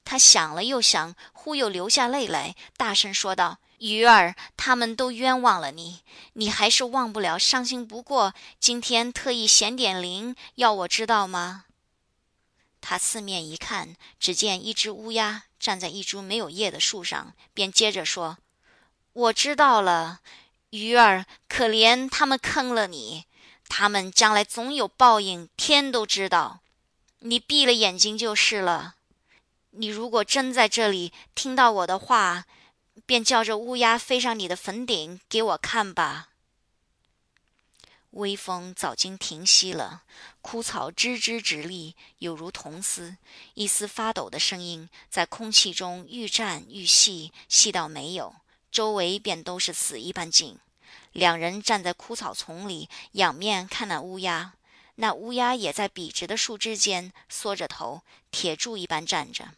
[0.03, 6.01] 他想了又想，忽又流下泪来，大声说道：“鱼儿，他们都冤枉了你，
[6.33, 8.33] 你还是忘不了，伤心不过。
[8.57, 11.65] 今天特意显点灵，要我知道吗？”
[12.79, 18.37] 他四面一看，只见一只乌鸦站在一株没有叶的树上，便接着说
[19.11, 20.21] ：“我知道了，
[20.77, 23.25] 鱼儿，可怜他们坑了你，
[23.67, 26.59] 他们将来总有报应，天都知道。
[27.19, 28.95] 你闭了眼睛就是了。”
[29.79, 32.45] 你如果真在这里听到我的话，
[33.05, 36.29] 便叫这乌鸦飞上你的坟顶给我看吧。
[38.11, 40.01] 微风早经停息了，
[40.41, 43.17] 枯草枝枝直立，有如铜丝，
[43.53, 48.33] 一丝发抖的声音在空气中愈战愈细，细到没有，
[48.71, 50.57] 周围便都是死一般静。
[51.17, 54.53] 两人站在枯草丛里，仰面看那乌鸦，
[54.97, 59.55] 那乌鸦也在笔直的树枝间缩着头，铁柱一般站着。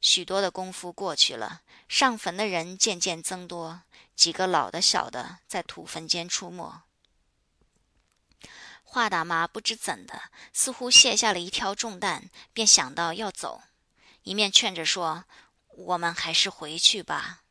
[0.00, 3.82] 许多的功夫过去了，上坟的人渐渐增多，
[4.16, 6.84] 几个老的、小的在土坟间出没。
[8.82, 13.60] 华大妈不知怎的，似乎卸下了一条重担，便想到要走，
[14.22, 15.26] 一面劝着说
[15.76, 17.42] ：“我们还是回去吧。”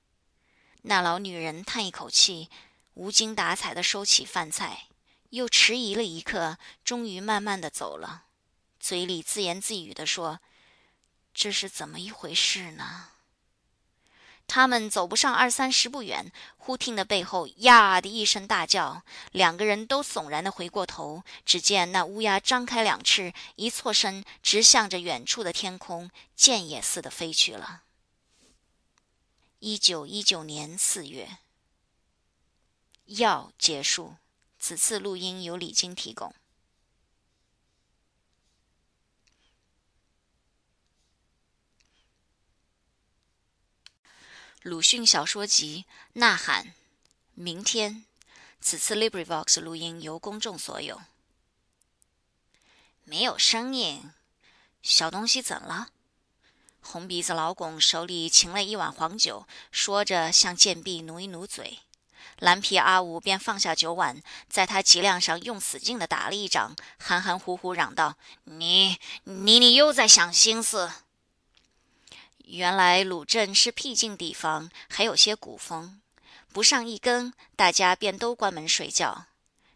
[0.90, 2.50] 那老女人叹一口气，
[2.94, 4.86] 无精打采地收起饭菜，
[5.32, 8.24] 又迟疑了一刻，终于慢慢地走了，
[8.80, 10.40] 嘴里自言自语地说。
[11.34, 13.10] 这是怎么一回事呢？
[14.48, 27.82] 他们走不上二三十步远，忽听得背后“呀”的一声大叫，两个人都悚然的回过头，只见那乌鸦张开两翅，一错身，直向着远处的天空，箭也似的飞去了。
[29.60, 31.40] 一九一九年四月，
[33.06, 34.18] 要结束。
[34.60, 36.36] 此次录音由李晶提供。
[44.62, 45.86] 鲁迅小说集
[46.20, 46.66] 《呐喊》，
[47.34, 48.06] 明天。
[48.62, 51.02] 此次 LibriVox 录音由公众所有。
[53.06, 54.12] 没有声音，
[54.84, 55.92] 小东西怎了？
[56.90, 61.80] 红鼻子老公手里擎了一碗黄酒，说着向贱婢努一努嘴。
[62.40, 68.16] 蓝皮阿五便放下酒碗，在他脊梁上用死劲的打了一掌，含含糊糊嚷道
[68.46, 70.90] ：“你你你又在想心思！”
[72.46, 76.00] 原来鲁镇是僻静地方，还有些古风。
[76.54, 79.26] 不上一更，大家便都关门睡觉。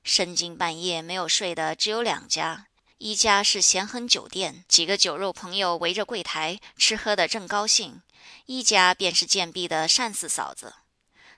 [0.04, 2.68] 深更半夜没有睡的只有两家，
[3.04, 8.04] 一家是咸亨酒店，几个酒肉朋友围着柜台吃喝的正高兴；
[8.46, 10.76] 一家便是贱婢的单四嫂子。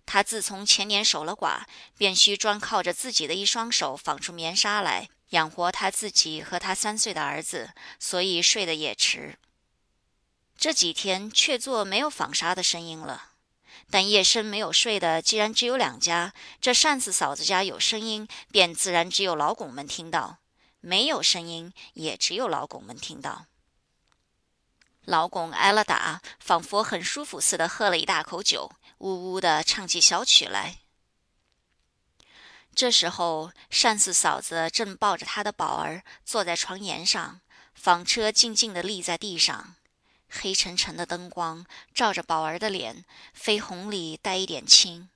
[0.06, 1.62] 她自从前年守了寡，
[1.98, 9.40] 便需专靠着自己的一双手纺出棉纱来养活她自己和她三岁的儿子，所以睡得也迟。
[10.58, 13.30] 这几天却做没有纺纱的声音了，
[13.90, 20.40] 但夜深没有睡的，既然只有两家，这单四嫂子家有声音，便自然只有老拱们听到；
[20.86, 23.46] 没有声音，也只有老公们听到。
[25.06, 30.80] 老公挨了打，仿佛很舒服似的，喝了一大口酒，呜呜的唱起小曲来。
[32.76, 37.40] 这时候，单四嫂子正抱着她的宝儿坐在床沿上，
[37.74, 39.76] 纺车静静地立在地上。
[40.28, 45.10] 黑沉沉的灯光照着宝儿的脸，绯红里带一点青。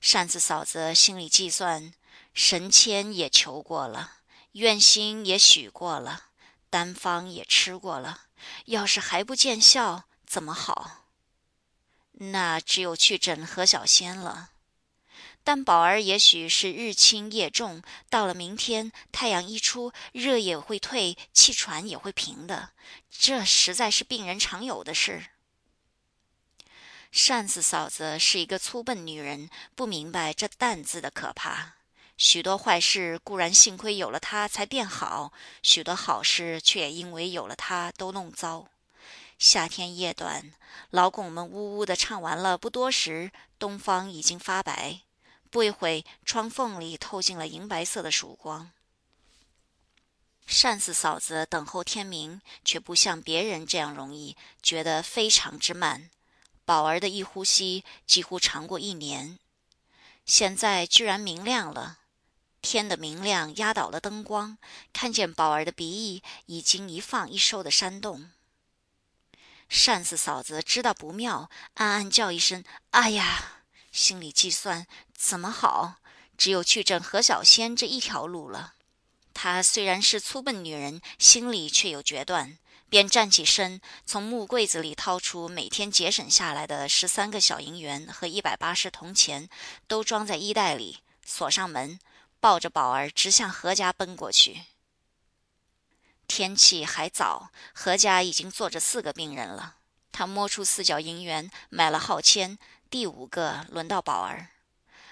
[0.00, 1.94] 扇子嫂子心里计算：
[2.34, 4.21] 神签也求过了，
[4.52, 6.26] 愿心也许过了，
[6.68, 8.22] 丹方也吃过了，
[8.66, 11.06] 要是还不见效，怎么好？
[12.12, 14.50] 那只有去整何小仙了。
[15.44, 22.70] 但宝儿也许是日轻夜重，到了明天太阳一出，热也会退，气喘也会平的。
[23.10, 25.30] 这实在是病人常有的事。
[27.10, 31.74] 扇子嫂子是一个粗笨女人，不明白这“担”字的可怕。
[32.16, 35.32] 许多坏事固然幸亏有了它才变好，
[35.62, 38.68] 许多好事却也因为有了它都弄糟。
[39.38, 40.52] 夏天夜短，
[40.90, 45.00] 老拱们呜呜的唱完了不多时，东方已经发白。
[45.50, 48.70] 不一会，窗缝里透进了银白色的曙光。
[50.62, 56.10] 单四嫂子等候天明，却不像别人这样容易，觉得非常之慢。
[56.64, 59.38] 宝儿的一呼吸几乎长过一年。
[60.24, 61.98] 现在居然明亮了，
[62.62, 64.56] 天的明亮压倒了灯光，
[64.92, 68.30] 看见宝儿的鼻翼已经一放一收的扇动。
[69.68, 75.96] 扇子嫂子知道不妙，暗暗叫一声“哎呀”，心里计算怎么好，
[76.38, 78.74] 只有去整何小仙这一条路了。
[79.34, 82.58] 她虽然是粗笨女人，心里却有决断，
[82.90, 89.48] 便站起身，从木柜子里掏出每天节省下来的十三个小银元和一百八十铜钱，
[89.88, 91.98] 都装在衣袋里，锁上门，
[92.42, 94.62] 抱着宝儿直向何家奔过去。
[96.26, 99.76] 天气还早，何家已经坐着四个病人了。
[100.10, 102.58] 他摸出四角银元，买了号签。
[102.90, 104.48] 第五个轮到宝儿。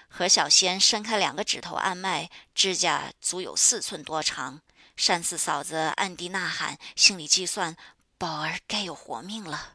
[0.09, 4.59] 何小仙伸开两个指头按脉，指甲足有四寸多长。
[4.97, 7.77] 单四嫂子暗地呐喊，心里计算：
[8.17, 9.71] 宝儿该有活命了。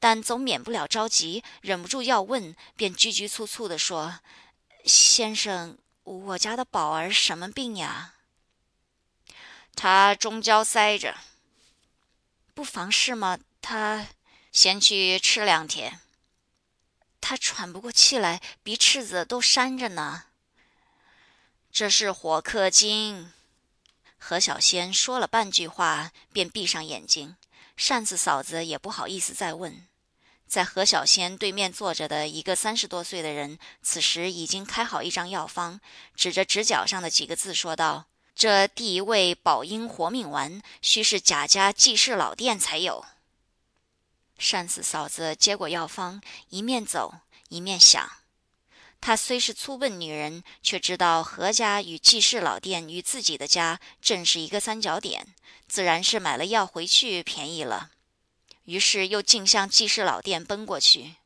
[0.00, 4.18] 但总免不了着急，忍不住要问，便拘拘促促地说
[4.84, 5.78] ：“先生，
[6.18, 8.14] 我家的宝儿什么病呀？”
[9.76, 11.16] 他中焦塞着，
[12.54, 13.38] 不妨事吗？
[13.62, 14.08] 他
[14.52, 16.00] 先去吃两天。
[17.20, 20.24] 他喘不过气来，鼻翅子都扇着呢。
[21.70, 23.32] 这是火克金。
[24.18, 27.36] 何小仙说了半句话，便闭上眼睛。
[27.76, 29.86] 扇子嫂子也不好意思再问。
[30.50, 35.80] 在何小仙对面坐着的一个三十多岁的人，此时已经开好一张药方，
[36.16, 38.06] 指着纸角上的几个字说道。
[38.34, 43.04] 这第一味保阴活命丸，须是贾家济世老店才有。
[44.50, 47.14] 单四嫂子接过药方，一面走
[47.50, 48.10] 一面想：
[49.00, 55.28] 她虽是粗笨女人，却知道何家与济世老店与自己的家正是一个三角点，
[55.68, 57.90] 自然是买了药回去便宜了。
[58.70, 61.16] 于是又径向济世老店奔过去，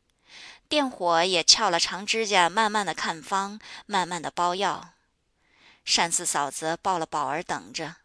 [0.67, 4.95] 店伙也翘了长指甲，慢慢的看方，慢慢的包药。
[5.85, 7.97] 单四嫂子抱了宝儿等着，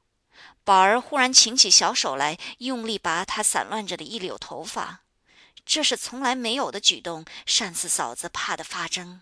[0.66, 5.04] 宝儿忽然擎起小手来，用力拔她散乱着的一绺头发，
[5.66, 7.24] 这是从来没有的举动。
[7.46, 9.22] 单四嫂子怕得发怔。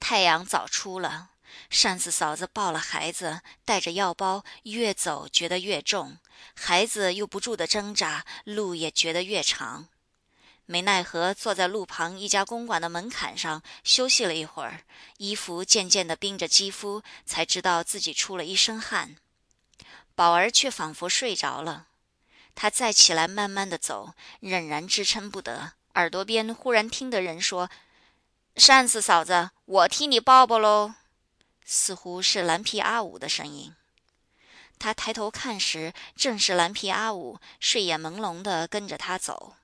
[0.00, 1.28] 太阳早出了，
[1.68, 6.18] 扇子嫂子抱了孩子，带着药包，越走觉得越重，
[6.54, 9.88] 孩子又不住的挣扎，路也觉得越长。
[10.68, 14.80] 没奈何，坐在路旁一家公馆的门槛上休息了一会儿，
[15.18, 19.16] 衣服渐渐地冰着肌肤，才知道自己出了一身汗。
[20.16, 21.86] 宝儿却仿佛睡着了，
[22.56, 25.74] 他再起来慢慢地走，仍然支撑不得。
[25.94, 27.70] 耳朵边忽然听得人说
[28.56, 30.94] ：“扇子嫂子，我替你抱抱喽。”
[31.66, 33.74] 似乎是蓝皮阿五的声音。
[34.78, 39.56] 他抬头看时，正是蓝皮阿五，睡眼朦胧地跟着他走。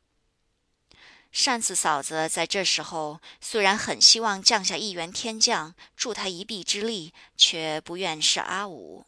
[1.45, 9.07] 单四嫂子在这时候虽然很希望降下一员天将助他一臂之力，却不愿是阿五。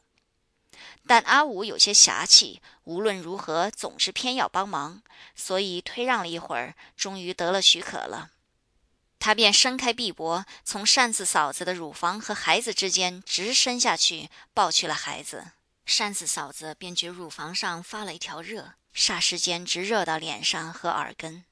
[1.07, 5.03] 但阿五有些侠气，无论如何总是偏要帮忙，
[5.37, 8.31] 所以推让了一会儿，终于得了许可了。
[9.25, 15.53] 他便伸开臂膊，从单四嫂子的乳房和孩子之间直伸下去，抱去了孩子。
[15.97, 21.47] 单四嫂子便觉乳房上发了一条热，霎时间直热到脸上和耳根。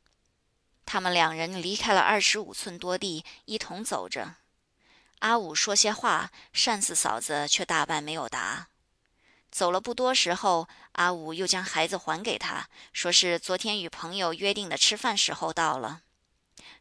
[0.85, 4.35] 他们两人离开了二十五寸多地，一同走着。
[5.21, 8.69] 阿五说些话，单四嫂子却大半没有答。
[9.51, 16.03] 走了不多时候，阿五又将孩子还给他，说是昨天与朋友约定的吃饭时候到了。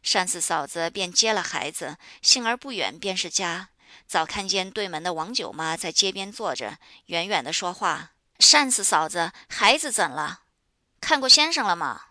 [0.02, 3.68] 单四嫂子便接了孩子，幸而不远便是家。
[4.06, 8.12] 早看见对门的王九妈在街边坐着，远远的说话
[8.52, 10.42] ：“单四嫂子，孩子怎了？
[11.00, 12.06] 看过先生了吗？”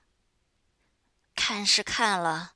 [1.36, 2.54] 看是看了，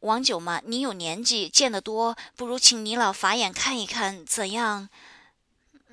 [0.00, 4.88] 王九妈，你有年纪，见得多，不如请你老法眼看一看，怎样？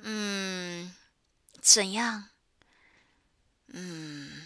[0.02, 0.94] 嗯，
[1.60, 2.28] 怎样？
[3.68, 4.45] 嗯，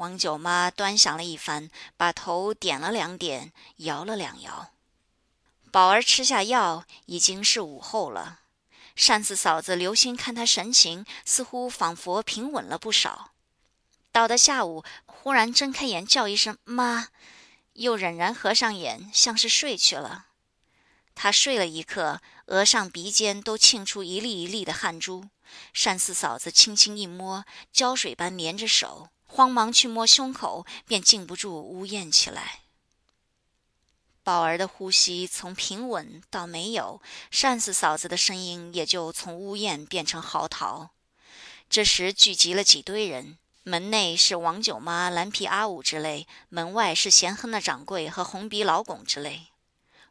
[0.00, 4.72] 王九妈端详了一番，把头点了两点，摇了两摇。
[5.70, 8.40] 宝儿吃下药，已经是午后了。
[8.96, 13.32] 单四嫂子留心看他神情，似乎仿佛平稳了不少。
[14.10, 17.08] 到了下午，忽然睁开眼，叫一声“妈”，
[17.74, 20.28] 又仍然合上眼，像是睡去了。
[21.14, 25.28] 他睡了一刻，额上、鼻尖都沁出一粒一粒的汗珠。
[25.84, 32.60] 单四嫂子轻轻一摸，胶水般粘着手，慌忙去摸胸口，便禁不住呜咽起来。
[34.22, 37.00] 宝儿的呼吸从平稳到没有，
[37.40, 40.88] 单四嫂子的声音也就从呜咽变成嚎啕。
[41.68, 43.38] 这时聚集了几堆人。
[43.62, 49.49] 门内是王九妈、蓝皮阿五之类，门外是贤亨的掌柜和红鼻老拱之类。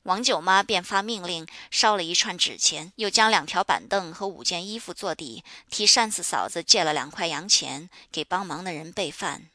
[0.03, 9.49] 王九妈便发命令烧了一串纸钱，又将两条板凳和五件衣服坐底，替单四嫂子借了两块洋钱给帮忙的人备饭。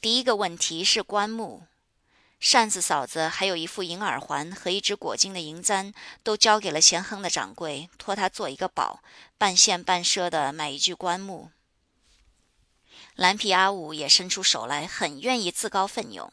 [0.00, 1.64] 第一个问题是棺木，
[2.40, 5.92] 单四嫂子还有一副银耳环和一只裹金的银簪，
[6.22, 9.02] 都交给了贤亨的掌柜，托他做一个保，
[9.36, 11.50] 半现半赊的买一具棺木。
[13.14, 16.32] 蓝皮阿五也伸出手来，很愿意自告奋勇。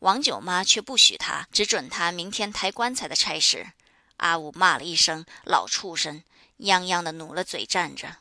[0.00, 3.72] 王九妈却不许他，只准他明天抬棺材的差事。
[4.18, 6.22] 阿五骂了一声“老畜生”，
[6.60, 8.16] 泱泱的努了嘴站着。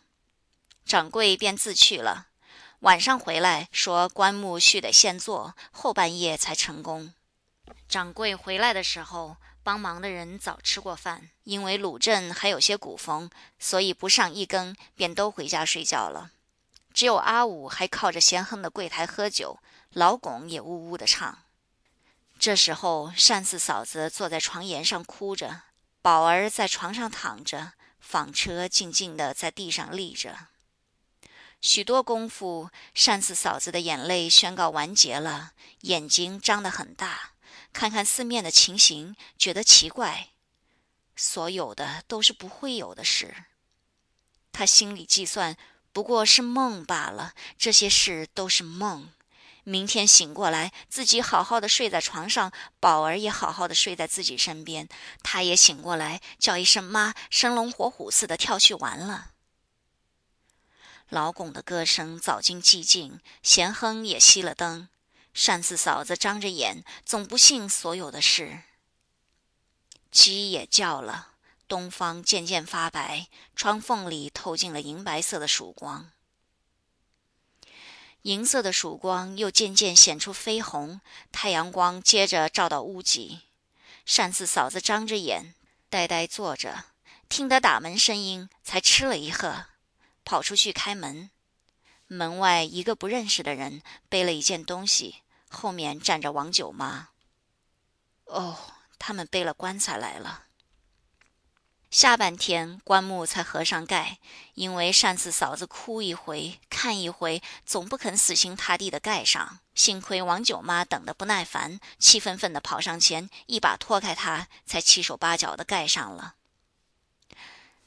[0.85, 2.27] 掌柜便自去了。
[2.81, 7.13] 晚上回来，说棺木须得现做，后半夜才成功。
[7.89, 13.29] 掌柜回来的时候，帮忙的人早吃过饭，因为鲁镇还有些古风，
[13.59, 16.31] 所以不上一更便都回家睡觉了。
[16.93, 19.59] 只有阿五还靠着咸亨的柜台喝酒，
[19.91, 21.39] 老巩也呜呜的唱。
[22.39, 25.63] 这时候，单四嫂子坐在床沿上哭着，
[26.01, 30.47] 宝儿在床上躺着，纺车静静地在地上立着。
[31.59, 37.31] 许多功夫，单四嫂子的眼泪宣告完结了，眼睛张得很大，
[37.73, 40.29] 看看四面的情形，觉得奇怪。
[41.15, 43.33] 所有的都是不会有的事。
[44.51, 45.57] 他心里计算，
[45.91, 49.09] 不过是梦罢了，这些事都是梦。
[49.69, 54.87] 明天醒过来，自己好好的睡在床上，宝儿也好好的睡在自己身边。
[55.21, 59.31] 他也醒过来，叫一声妈，生龙活虎似的跳去玩了。
[61.09, 64.87] 老巩的歌声早经寂静，贤亨也熄了灯。
[65.33, 68.61] 单四嫂子张着眼，总不信所有的事。
[70.09, 71.31] 鸡也叫了，
[71.67, 76.11] 东方渐渐发白，窗缝里透进了银白色的曙光。
[78.27, 80.99] 银色的曙光又渐渐显出绯红，
[81.31, 83.43] 太阳光接着照到屋脊。
[84.03, 85.55] 单四嫂子张着眼，
[85.89, 86.83] 呆呆坐着，
[87.29, 89.67] 听得打门声音，才吃了一喝，
[90.25, 91.29] 跑出去开门。
[92.07, 97.07] 门外一个不认识的人背了一件东西，后面站着王九妈。
[98.25, 98.57] 哦，
[98.99, 100.46] 他们背了棺材来了。
[101.89, 104.17] 下半天，棺木才合上盖，
[104.55, 109.59] 因为单四嫂子哭一回，看一回，总不肯死心塌地的盖上。
[109.73, 116.35] 幸亏王九妈等得不耐烦，气愤愤地跑上前，一把拖开她，才七手八脚地盖上了。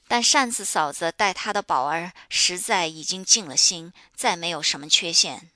[0.09, 5.51] 但单四嫂子待她的宝儿，实在已经尽了心，再没有什么缺陷。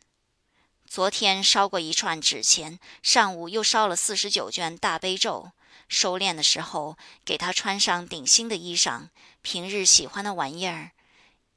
[0.86, 5.50] 昨天烧过一串纸钱，上午又烧了四十九卷大悲咒。
[5.88, 9.08] 收敛的时候，给他穿上顶新的衣裳，
[9.42, 10.92] 平日喜欢的玩意儿，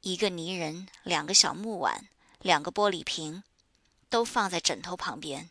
[0.02, 2.08] 一个泥人，两个小木碗，
[2.40, 3.42] 两个玻璃瓶，
[4.08, 5.50] 都放在枕头旁边。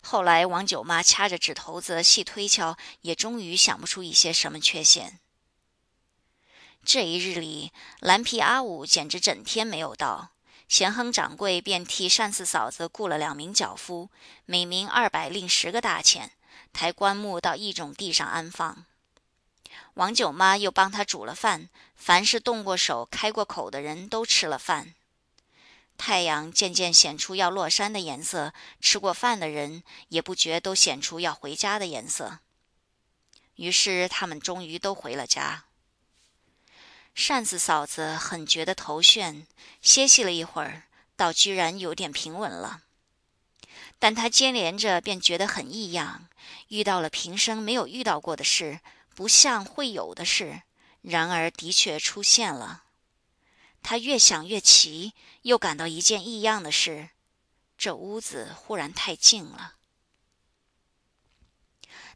[0.00, 5.18] 后来王九妈掐着指头子细推敲，也终于想不出一些什么缺陷。
[6.84, 10.32] 这一日里，蓝皮阿五简直整天没有到，
[10.68, 14.10] 贤亨掌柜便替单四嫂子雇了两名脚夫，
[14.44, 16.32] 每名二百令十个大钱。
[16.74, 18.84] 抬棺木到一种地上安放，
[19.94, 21.70] 王九妈又帮他煮了饭。
[21.94, 24.94] 凡是动过手、开过口的人都吃了饭。
[25.96, 32.40] 太阳渐渐显出要落山的颜色，吃过饭的人也不觉都显出要回家的颜色。
[33.54, 35.64] 于是他们终于都回了家。
[37.14, 39.46] 扇子嫂子很觉得头眩，
[39.80, 40.82] 歇息了一会儿，
[41.14, 42.82] 倒居然有点平稳了。
[44.04, 46.28] 但他接连着便觉得很异样，
[46.68, 48.80] 遇到了平生没有遇到过的事，
[49.14, 50.60] 不像会有的事，
[51.00, 52.84] 然而的确出现了。
[53.82, 57.08] 他越想越奇，又感到一件异样的事：
[57.78, 59.76] 这屋子忽然太静了。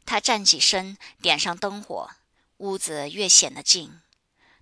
[0.05, 2.11] 他站起身，点上灯火，
[2.57, 3.99] 屋子越显得静。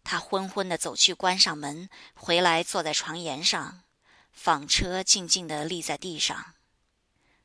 [0.06, 3.84] 他昏昏地走去关上门，回来坐在床沿上，
[4.32, 6.54] 纺车静静地立在地上。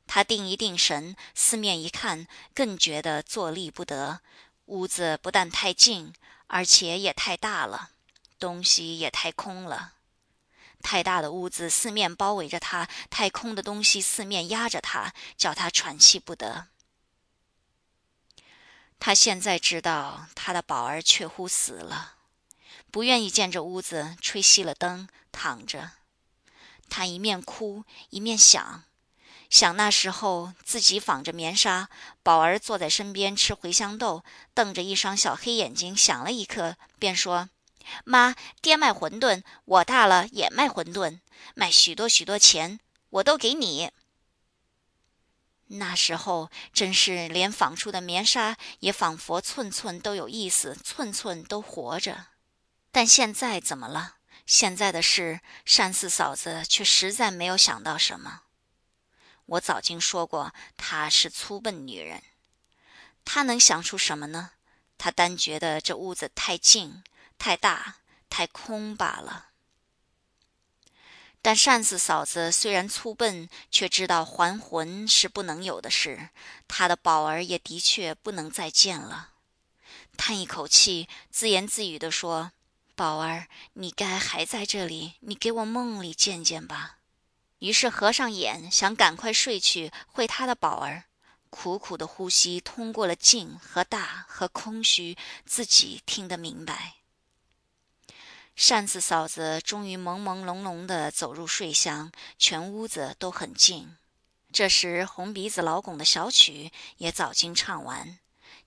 [0.05, 4.21] 他定一定神，四面一看，更觉得坐立不得。
[4.65, 6.13] 屋子不但太静，
[6.47, 7.91] 而且也太大了，
[8.39, 9.93] 东西也太空了。
[10.81, 16.67] 太大的屋子四面包围着他，太空的东西四面压着他，叫他喘气不得。
[18.99, 22.15] 他现在知道，他的宝儿确乎死了，
[22.91, 25.91] 不愿意见这屋子，吹熄了灯，躺着。
[26.89, 28.83] 他一面哭，一面想。
[29.53, 31.87] 想那时候自己纺着棉纱，
[32.23, 34.23] 宝儿坐在身边吃茴香豆，
[34.55, 37.49] 瞪着一双小黑眼睛，想了一刻，便说
[38.03, 41.19] ：“妈，爹卖馄饨，我大了也卖馄饨，
[41.53, 42.79] 卖许多许多钱，
[43.11, 43.91] 我都给你。”
[45.69, 52.25] 那时候真是连纺出的棉纱也仿佛寸寸都有意思，寸寸都活着。
[52.91, 54.15] 但现在怎么了？
[54.47, 58.41] 现在的事，单四嫂子却实在没有想到什么。
[59.45, 62.23] 我早经说过，她是粗笨女人，
[63.25, 64.51] 她能想出什么呢？
[64.97, 67.03] 她单觉得这屋子太静、
[67.37, 67.97] 太大、
[68.29, 69.49] 太空罢了。
[71.41, 76.29] 但扇子嫂子虽然粗笨，却知道还魂是不能有的事。
[76.69, 79.31] 她的宝儿也的确不能再见了。
[80.15, 82.53] 叹一口气，自言自语地说
[82.95, 86.99] ：“宝儿，你该还在这里，你给我梦里见见吧。”
[87.63, 91.05] 于是合上眼，想赶快睡去，会他的宝儿。
[91.49, 96.95] 苦苦的呼吸通过了静和大和空虚，自己听得明白。
[98.53, 103.95] 扇子嫂子终于朦朦胧胧地走入睡乡，全屋子都很静。
[104.51, 108.19] 这时，红鼻子老巩的小曲也早经唱完，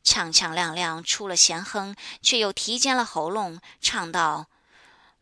[0.02, 4.47] 锵锵亮亮出了弦哼，却又提尖了喉咙唱道：“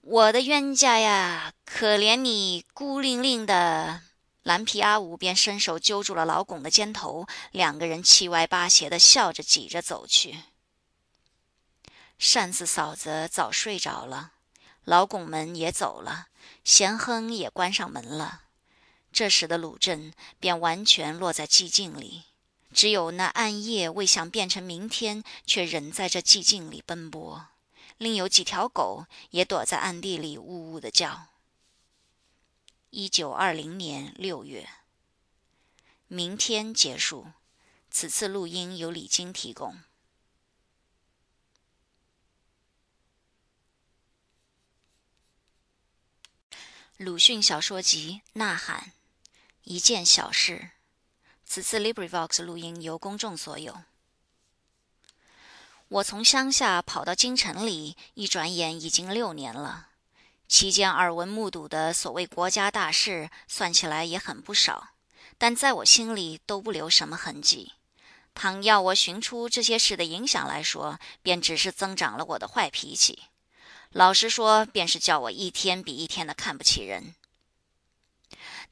[0.07, 4.03] 我的冤家呀，可怜你孤零零的。”
[4.45, 10.41] 蓝皮阿五便伸手揪住了老巩的肩头，两个人七歪八斜的笑着挤着走去。
[12.19, 14.33] 扇子嫂子早睡着了。
[14.85, 16.27] 老拱们也走了，
[16.63, 18.43] 贤亨也关上门了。
[19.11, 22.25] 这时的鲁镇便完全落在寂静里，
[22.75, 27.47] 只有那暗夜未想变成明天，却仍在这寂静里奔波。
[27.97, 31.29] 另有几条狗也躲在暗地里呜呜的叫。
[32.91, 34.69] 一九二零年六月，
[36.07, 37.33] 明天结束。
[37.91, 39.83] 此次录音由李晶提供。
[46.97, 48.81] 鲁迅小说集《呐喊》，
[49.63, 50.71] 一件小事。
[51.45, 53.83] 此次 LibriVox 录音由公众所有。
[55.95, 59.91] 我从乡下跑到京城里，一转眼已经六年了。
[60.49, 64.89] 期间耳闻目睹的所谓国家大事，算起来也很不少，
[65.39, 67.75] 但在我心里都不留什么痕迹。
[68.35, 73.23] 倘要我寻出这些事的影响来说，便只是增长了我的坏脾气。
[73.93, 77.15] 老实说，便是叫我一天比一天的看不起人。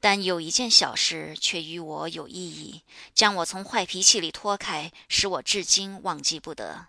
[0.01, 2.83] 但有一件小事却与我有意义，
[3.15, 6.89] 将我从坏脾气里拖开，使我至今忘记不得。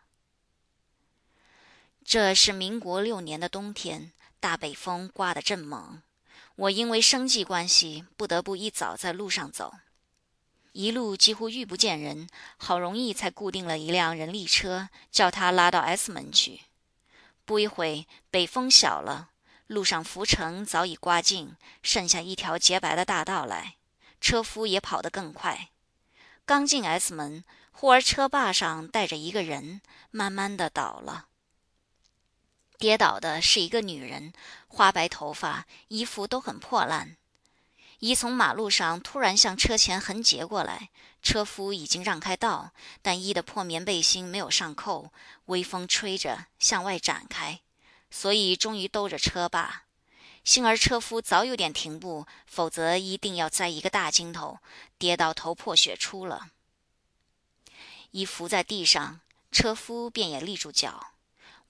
[2.05, 6.01] 这是民国六年的冬天，大北风刮得正猛。
[6.55, 9.73] 我因为生计关系，不得不一早在路上走，
[10.73, 12.27] 一路几乎遇不见人，
[12.57, 16.61] 好容易才固定了一辆人力车，叫他拉到 S 门去。
[17.45, 19.29] 不一会，北风小了，
[19.67, 23.75] 路上浮尘早已刮尽，剩下一条洁白的大道来。
[24.19, 25.69] 车夫也跑得更快。
[26.45, 29.81] 刚进 S 门，忽而车把上带着一个人，
[30.11, 31.27] 慢慢的倒了。
[32.83, 34.33] 跌倒的是一个女人，
[34.67, 37.15] 花白头发，衣服都很破烂。
[37.99, 40.89] 一从马路上突然向车前横截过来。
[41.21, 45.13] 车夫已经让开道，但衣的破棉背心没有上扣，
[45.45, 47.61] 微风吹着向外展开，
[48.11, 49.83] 所以终于兜着车把。
[50.43, 54.59] 幸而车夫早有点停步，否则一定要栽一个大筋头，
[54.97, 56.47] 跌到头破血出了。
[58.11, 59.21] 衣伏在地上，
[59.53, 61.12] 车夫便也立住脚。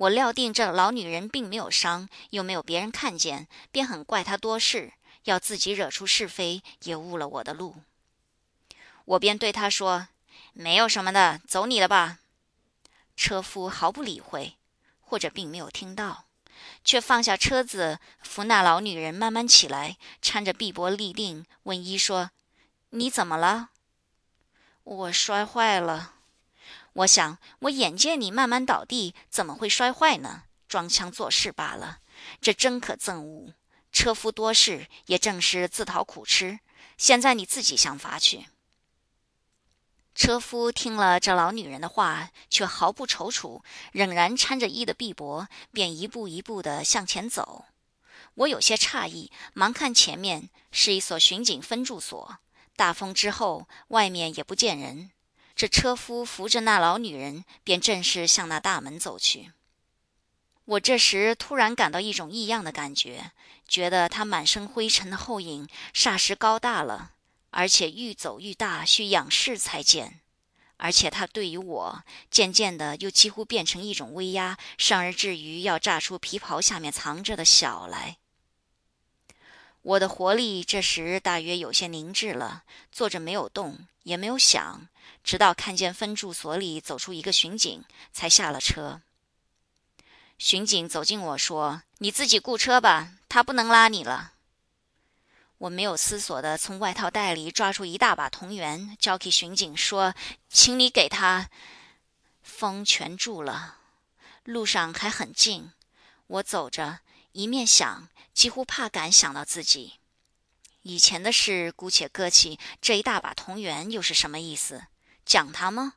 [0.04, 4.92] 我料定这老女人并没有伤，又没有别人看见，便很怪她多事，
[5.24, 7.76] 要自己惹出是非，也误了我的路。
[9.06, 10.10] 我便对她说
[10.52, 12.20] ：“没有什么的，走你的吧。”
[13.16, 14.58] 车夫毫不理会，
[15.00, 16.26] 或者并没有听到，
[16.84, 22.32] 却放下车子，扶那老女人慢慢起来，搀着臂膊立定，问一说
[22.92, 23.70] ：“你怎么了？”
[24.84, 26.16] 我摔坏了。
[26.94, 30.44] 我想，我眼见你慢慢倒地，怎么会摔坏呢？
[30.68, 32.00] 装腔作势罢了。
[32.40, 33.54] 这真可憎恶。
[33.92, 36.60] 车夫多事，也正是自讨苦吃。
[36.98, 38.48] 现在你自己想法去。
[40.16, 43.62] 车夫听了这老女人的话，却毫不踌躇，
[43.92, 47.66] 仍然搀着一的臂膊，便一步一步地向前走。
[48.36, 52.38] 我有些诧异，忙看前面是一所巡警分驻所。
[52.76, 55.12] 大风之后，外面也不见人。
[55.56, 59.52] 这车夫扶着那老女人，便正式向那大门走去。
[60.66, 63.32] 我这时突然感到一种异样的感觉，
[63.68, 67.12] 觉得他满身灰尘的后影霎时高大了。
[67.56, 70.22] 而且愈走愈大，需仰视才见。
[70.78, 78.18] 而且他对于我，渐渐的又几乎变成一种威压，尚而至于要炸出皮袍下面藏着的小来。
[79.84, 84.88] 我的活力这时大约有些凝滞了，坐着没有动，也没有想，
[85.24, 89.02] 直到看见分驻所里走出一个巡警，才下了车。
[90.38, 94.34] 巡警走近我说：“你自己雇车吧，他不能拉你了。”
[95.60, 100.14] 我没有思索的从外套袋里抓出一大把铜元，交给巡警说
[100.50, 101.50] ：“请你给他。”
[102.44, 103.78] 风全住了，
[104.44, 105.72] 路上还很静。
[106.28, 107.00] 我走着，
[107.32, 109.94] 一面想，几乎怕敢想到自己
[110.82, 112.60] 以前的事，姑且搁起。
[112.82, 114.88] 这一大把铜元又是什么意思？
[115.26, 115.96] 讲他吗？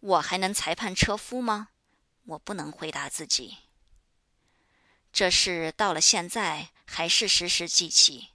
[0.00, 1.68] 我还能裁判车夫吗？
[2.24, 3.56] 我不能回答自己。
[5.12, 8.28] 这事到了现在，还是时时记起。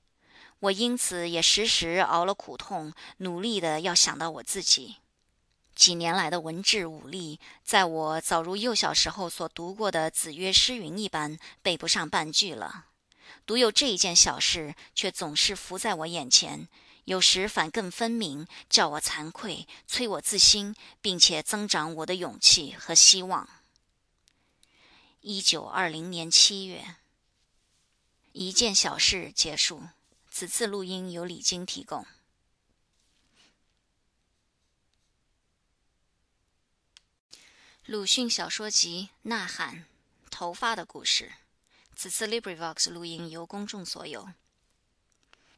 [0.60, 4.97] 我因此也时时熬了苦痛，努力的要想到我自己。
[5.76, 12.85] 几年来的文治武力，在我早如幼小时候所读过的《子曰诗云》一般，背不上半句了。
[13.45, 16.68] 独有这一件小事，却总是浮在我眼前，
[17.05, 23.49] 有时反更分明，叫我惭愧，催我自新，并且增长我的勇气和希望。
[25.21, 26.95] 一九二零年七月，
[28.31, 29.84] 一件小事结束。
[30.30, 32.05] 此次录音由李晶提供。
[37.85, 39.75] 鲁迅小说集《呐喊》，
[40.31, 41.34] 头发的故事。
[41.95, 44.30] 此次 LibriVox 录音由公众所有。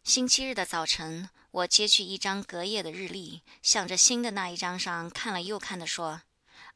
[0.06, 6.22] 星期日的早晨，我接去一张隔夜的日历，向着新的那一张上看了又看的说：“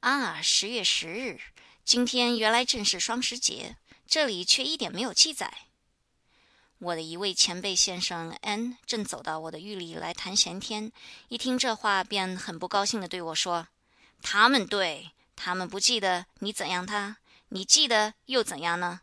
[0.01, 1.39] 啊，十月十日，
[1.85, 3.77] 今天原来正是双十节，
[4.07, 5.53] 这里却一点没有记载。”
[6.79, 10.91] 我的一位前辈先生 N 正走到我的狱里来谈闲天，
[11.27, 13.67] 一听这话，便很不高兴地对我说
[14.23, 17.17] ：“他们对，他们不记得你怎样他，
[17.49, 19.01] 你记得又怎样呢？”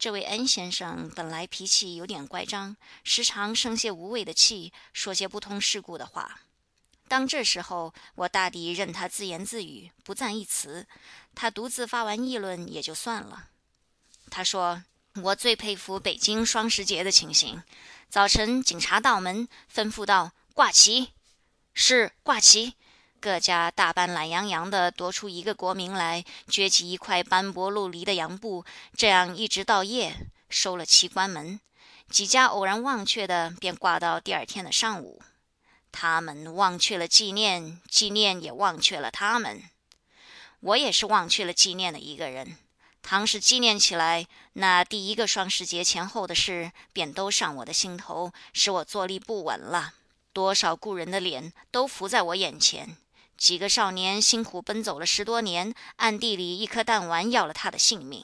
[0.00, 2.74] 这位 N 先生本来脾气有点乖张，
[3.04, 6.40] 时常生些无谓的气，说些不通世故的话。
[7.06, 10.86] 当这时候，我大抵任他自言自语，不赞一词，
[11.34, 13.50] 他独自发完议论也就算了。
[14.30, 14.82] 他说。
[15.24, 17.64] 我最佩服北京双十节的情形。
[18.08, 21.08] 早晨，警察到门，吩咐道：“挂旗。”
[21.74, 22.74] 是挂旗。
[23.20, 28.64] 各家大半懒洋洋的夺出一个国名来，撅起一块斑驳陆离的洋布，
[28.96, 30.16] 这样一直到夜，
[30.48, 31.60] 收了旗关门。
[32.08, 35.20] 几家偶然忘却的，便挂到第二天的上午。
[35.92, 39.62] 他们忘却了纪念，纪念也忘却了他们。
[40.60, 42.56] 我也是忘却了纪念的一个人。
[43.02, 49.94] 倘使纪念起来，那第一个双十节前后的事，便都上我的心头，使我坐立不稳了。
[50.32, 52.96] 多少故人的脸都浮在我眼前。
[53.40, 58.22] 几个少年辛苦奔走了十多年，暗地里一颗弹丸要了他的性命。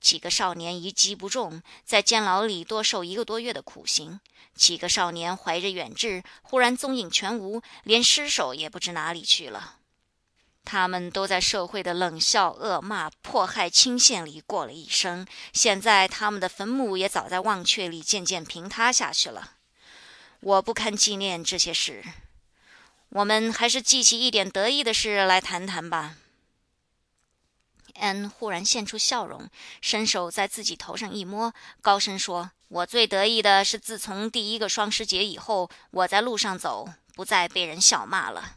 [0.00, 4.18] 几个少年一击不中，在监牢里多受一个多月的苦刑。
[4.56, 9.76] 几个少年怀着远志，忽然踪影全无，连尸首也不知哪里去了。
[10.64, 19.52] 他们都在社会的冷笑、恶骂、迫害、倾羡里过了一生，现在他们的坟墓也早在忘却里渐渐平塌下去了。
[20.40, 22.02] 我不堪纪念这些事，
[23.16, 26.16] 我们还是记起一点得意的事来谈谈吧。
[27.94, 29.48] N 忽然现出笑容，
[29.80, 38.56] 伸手在自己头上一摸，高声说：“我最得意的是，自从第一个双十节以后，我在路上走，不再被人笑骂了。”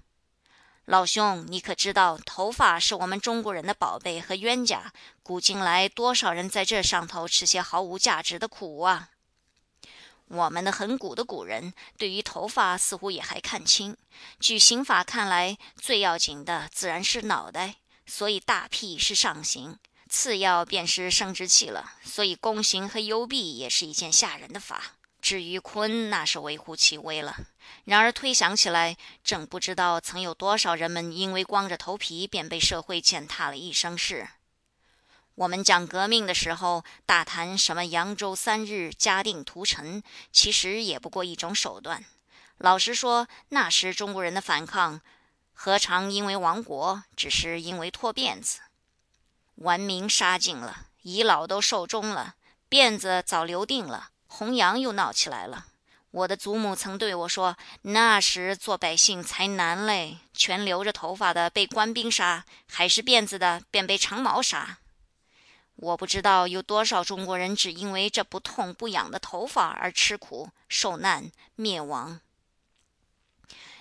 [0.83, 4.91] 老兄，你可知道，头发是我们中国人的宝贝和冤家。
[5.23, 9.11] 古今来，多少人在这上头吃些毫无价值的苦啊！
[10.29, 13.97] 我们的很古的古人，对于头发似乎也还看清。
[14.39, 17.75] 据刑法看来，最要紧的自然是脑袋，
[18.05, 19.77] 所以大辟是上刑；
[20.07, 24.95] 次要便是生殖器了，所以宫刑和幽闭也是一件吓人的法。
[25.19, 27.35] 至于髡，那是微乎其微了。
[27.85, 34.27] 然而推想起来，正不知道曾有多少人们因为光着头皮便被社会践踏了一生事。
[35.39, 40.03] 我们讲革命的时候，大谈什么扬州三日、嘉定屠城，
[40.33, 42.03] 其实也不过一种手段。
[42.57, 44.99] 老实说，那时中国人的反抗，
[45.53, 48.59] 何尝因为亡国，只是因为脱辫子？
[49.55, 52.35] 顽民杀尽了，遗老都寿终了，
[52.69, 54.09] 辫子早留定了。
[54.27, 55.67] 弘扬又闹起来了。
[56.11, 64.79] 我的祖母曾对我说：“那时做百姓才难嘞，全留着头发的被官兵杀，还是辫子的便被长矛杀。”
[65.81, 72.19] 我不知道有多少中国人只因为这不痛不痒的头发而吃苦受难灭亡。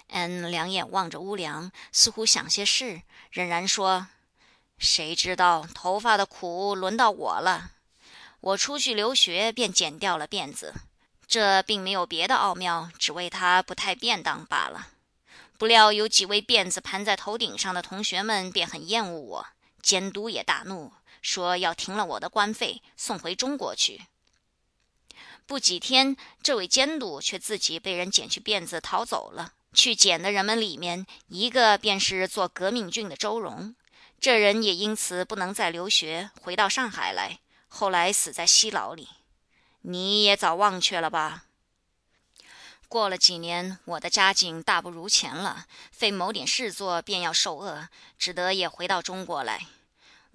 [0.08, 4.06] 嗯，两眼望着屋梁，似乎想些事，仍然说
[4.78, 7.72] ：“谁知道头发的苦轮到我了。”
[8.40, 10.72] 我出去留学，便剪掉了辫子，
[11.26, 14.90] 这并没有别的奥妙，只为它不太便当罢了。
[15.58, 19.46] 不料有几位辫子盘在头顶上的同学们便很厌恶我，
[19.82, 20.92] 监督也大怒，
[21.22, 24.02] 说要停了我的官费，送回中国去。
[25.46, 29.54] 不几天，这位监督却自己被人剪去辫子逃走了。
[29.72, 33.74] 去剪的人们里面，一个便是做革命军的周荣，
[34.18, 37.38] 这人也因此不能再留学，回到上海来，
[37.68, 39.08] 后来死在西牢里。
[39.82, 41.44] 你也早忘却了吧？
[42.88, 47.88] 过了几年，我的家境大不如前了，非某点事做便要受饿，
[48.18, 49.66] 只得也回到中国来。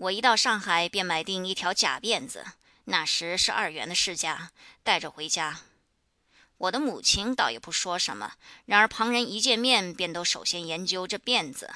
[0.04, 2.46] 我一到上海，便买定一条假辫子，
[2.86, 4.52] 那时是二元的市价，
[4.84, 5.62] 带着回家。
[6.58, 8.34] 我的母亲倒也不说什么，
[8.66, 11.70] 然而旁人一见面，便都首先研究这辫子，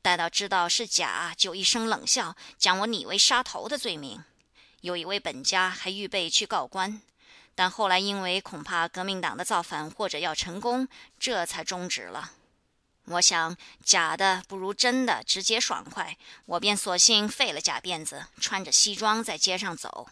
[0.00, 4.24] 待到知道是假，就一声冷笑，将我拟为杀头的罪名。
[4.80, 7.02] 有一位本家还预备去告官。
[7.54, 10.88] 但后来因为恐怕革命党的造反或者要成功，
[11.18, 12.32] 这才终止了。
[13.06, 20.08] 我想假的不如真的直接爽快，我便索性废了假辫子，穿着西装在街上走。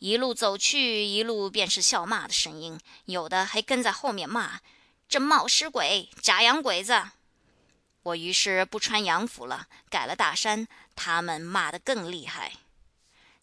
[0.00, 4.60] 一路走去，一路便是笑骂的声音，有的还跟在后面骂
[5.08, 7.10] ：“这冒失鬼，假洋鬼子！”
[8.02, 12.52] 我于是不穿洋服了，改了大衫，他们骂得更厉害。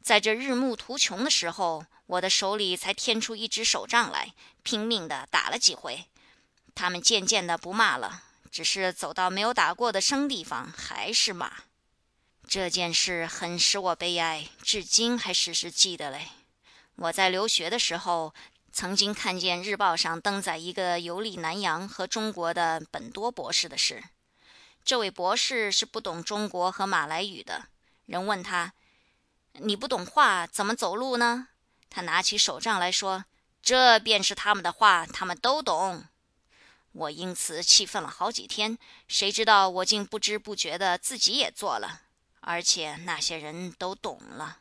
[0.04, 6.06] 在这日暮途穷的时候，我的手里才添出一支手杖来，拼命的打了几回。
[6.76, 11.52] 他们渐渐的不骂了，只是走到没有打过的生地方，还是骂。
[12.48, 16.28] 这件事很使我悲哀，至今还时时记得嘞。
[16.96, 18.34] 我在留学的时候，
[18.74, 24.04] 曾经看见日报上登载一个游历南洋和中国的本多博士的事。
[24.84, 27.68] 这位博士是不懂中国和马来语的，
[28.06, 28.74] 人问他。
[29.54, 31.48] 你不懂话，怎么走路呢？
[31.90, 33.26] 他拿起手杖来说
[33.62, 36.06] ：“这便是他们的话，他们都懂。”
[36.94, 38.78] 我因此气愤了好几天。
[39.08, 42.02] 谁知道我竟不知不觉的自己也做了，
[42.42, 44.60] 而且那些人都懂了。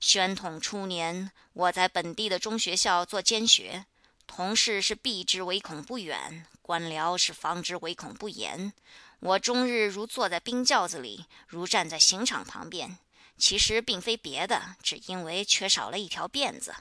[0.00, 3.86] 宣统初年，我在本地的中学校做监学，
[4.26, 8.72] 同事是避之唯恐不远，官僚是防之唯恐不严。
[9.20, 12.98] 我终日如坐在冰窖子里，如站在刑场旁边。
[13.38, 16.74] 其实并非别的，只因为缺少了一条辫子。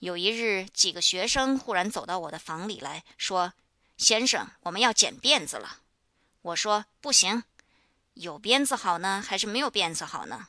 [0.00, 3.54] 有一日，几个学生忽然走到我的房里来说
[3.98, 5.80] ：“先生，我们要剪辫子了。”
[6.42, 7.42] 我说：“不行，
[8.14, 10.48] 有辫子好呢，还是没有辫子好呢？”“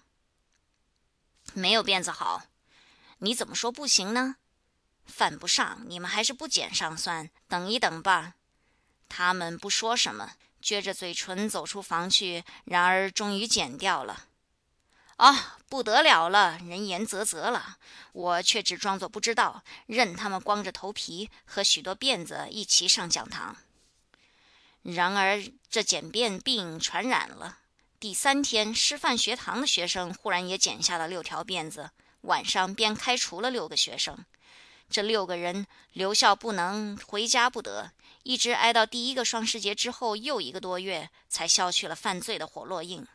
[1.54, 2.44] 没有辫子好。
[3.20, 4.36] ”“你怎么说不行呢
[5.08, 7.32] ？”“犯不上，你们还是不剪上算。
[7.48, 8.36] 等一等吧。”
[9.10, 12.44] 他们不说什么，撅着嘴唇走出房去。
[12.66, 14.28] 然而，终于剪掉了。
[15.20, 16.58] 啊，不得了了！
[16.60, 17.78] 人言啧啧了。
[18.14, 23.58] 我却只装作不知道，任他们光着头皮和许多辫子一起上讲堂。
[24.82, 27.58] 然而这剪辫病传染了。
[28.00, 31.92] 第三天，师范学堂的学生忽然也剪下了六条辫子，
[32.22, 34.18] 晚上便开除了六个学生。
[34.90, 37.92] 这六个人留校不能，回家不得，
[38.24, 43.06] 一直挨到第一个双十节之后又一个多月，才消去了犯罪的火烙印。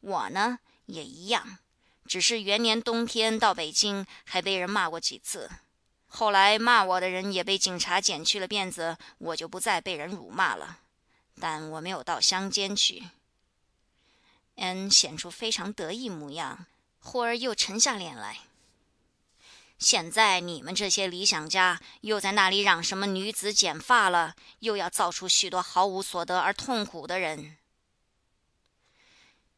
[0.00, 0.60] 我呢？
[0.86, 1.58] 也一样，
[2.06, 5.50] 只是元年冬天到北京，还被人骂过几次。
[6.06, 10.78] 后来骂我的人也被警察剪去了辫子，我就不再被人辱骂了。
[11.40, 13.04] 但我没有到乡间去。
[14.56, 16.66] 恩显出非常得意模样，
[17.00, 18.38] 忽而又沉下脸来。
[19.76, 27.56] 现在你们这些理想家，又在那里嚷什么女子剪发了，又要造出许多毫无所得而痛苦的人。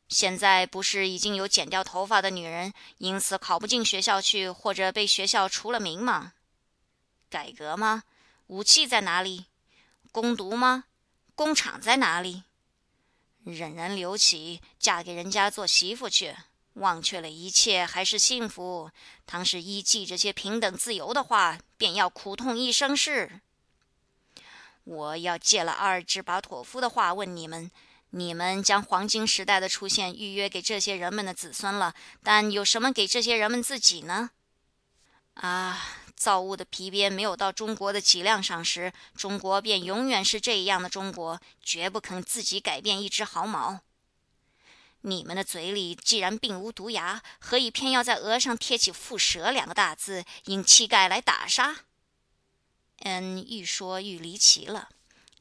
[0.09, 6.35] 现在不是已经有剪掉头发的女人，因此考不进学校去，或者被学校除了名吗？
[7.29, 8.05] 改革吗？
[8.47, 9.47] 武器在哪里？
[10.13, 10.85] 攻读吗？
[11.35, 12.45] 工厂在哪里？
[13.43, 16.37] 忍人留起，嫁给人家做媳妇去，
[16.75, 18.91] 忘却了一切还是幸福。
[19.27, 23.41] 倘是依记这些平等自由的话，便要苦痛一生是。
[24.85, 27.71] 我要借了阿尔芝巴托夫的话问你们。
[28.17, 34.31] 你们将黄金时代的出现预约给这些人们的子孙了，但有什么给这些人们自己呢？
[35.35, 35.79] 啊，
[36.17, 43.81] 造物的皮鞭没有到中国的脊梁上时，中国便永远是这样的中国，绝不肯自己改变一只毫毛。
[45.03, 51.77] 你们的嘴里既然并无毒牙，何以偏要在额上贴起“蝮蛇”两个大字，引乞丐来打杀？
[53.01, 54.89] 嗯，愈说愈离奇了。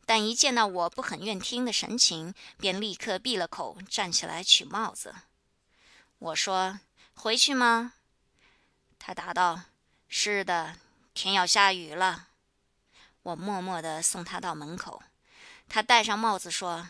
[0.05, 5.15] 但一见到我不很愿听的神情，便立刻闭了口，站起来取帽子。
[6.19, 6.79] 我说
[7.15, 7.93] ：“回去吗？”
[8.99, 9.63] 他答道
[10.07, 10.77] ：“是的，
[11.13, 12.27] 天要下雨了。”
[13.23, 15.01] 我默默地送他到门口。
[15.67, 16.89] 他戴上帽子说：“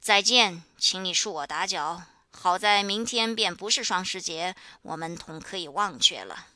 [0.00, 2.02] 再见，请你恕我打搅。
[2.30, 6.48] 好在明天便不是双十节，我们同可以忘却了。”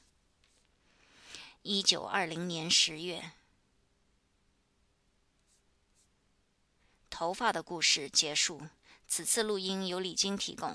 [1.63, 3.33] 一九二零年十月，
[7.21, 8.63] 头发的故事结束。
[9.07, 10.75] 此次录音由李晶提供。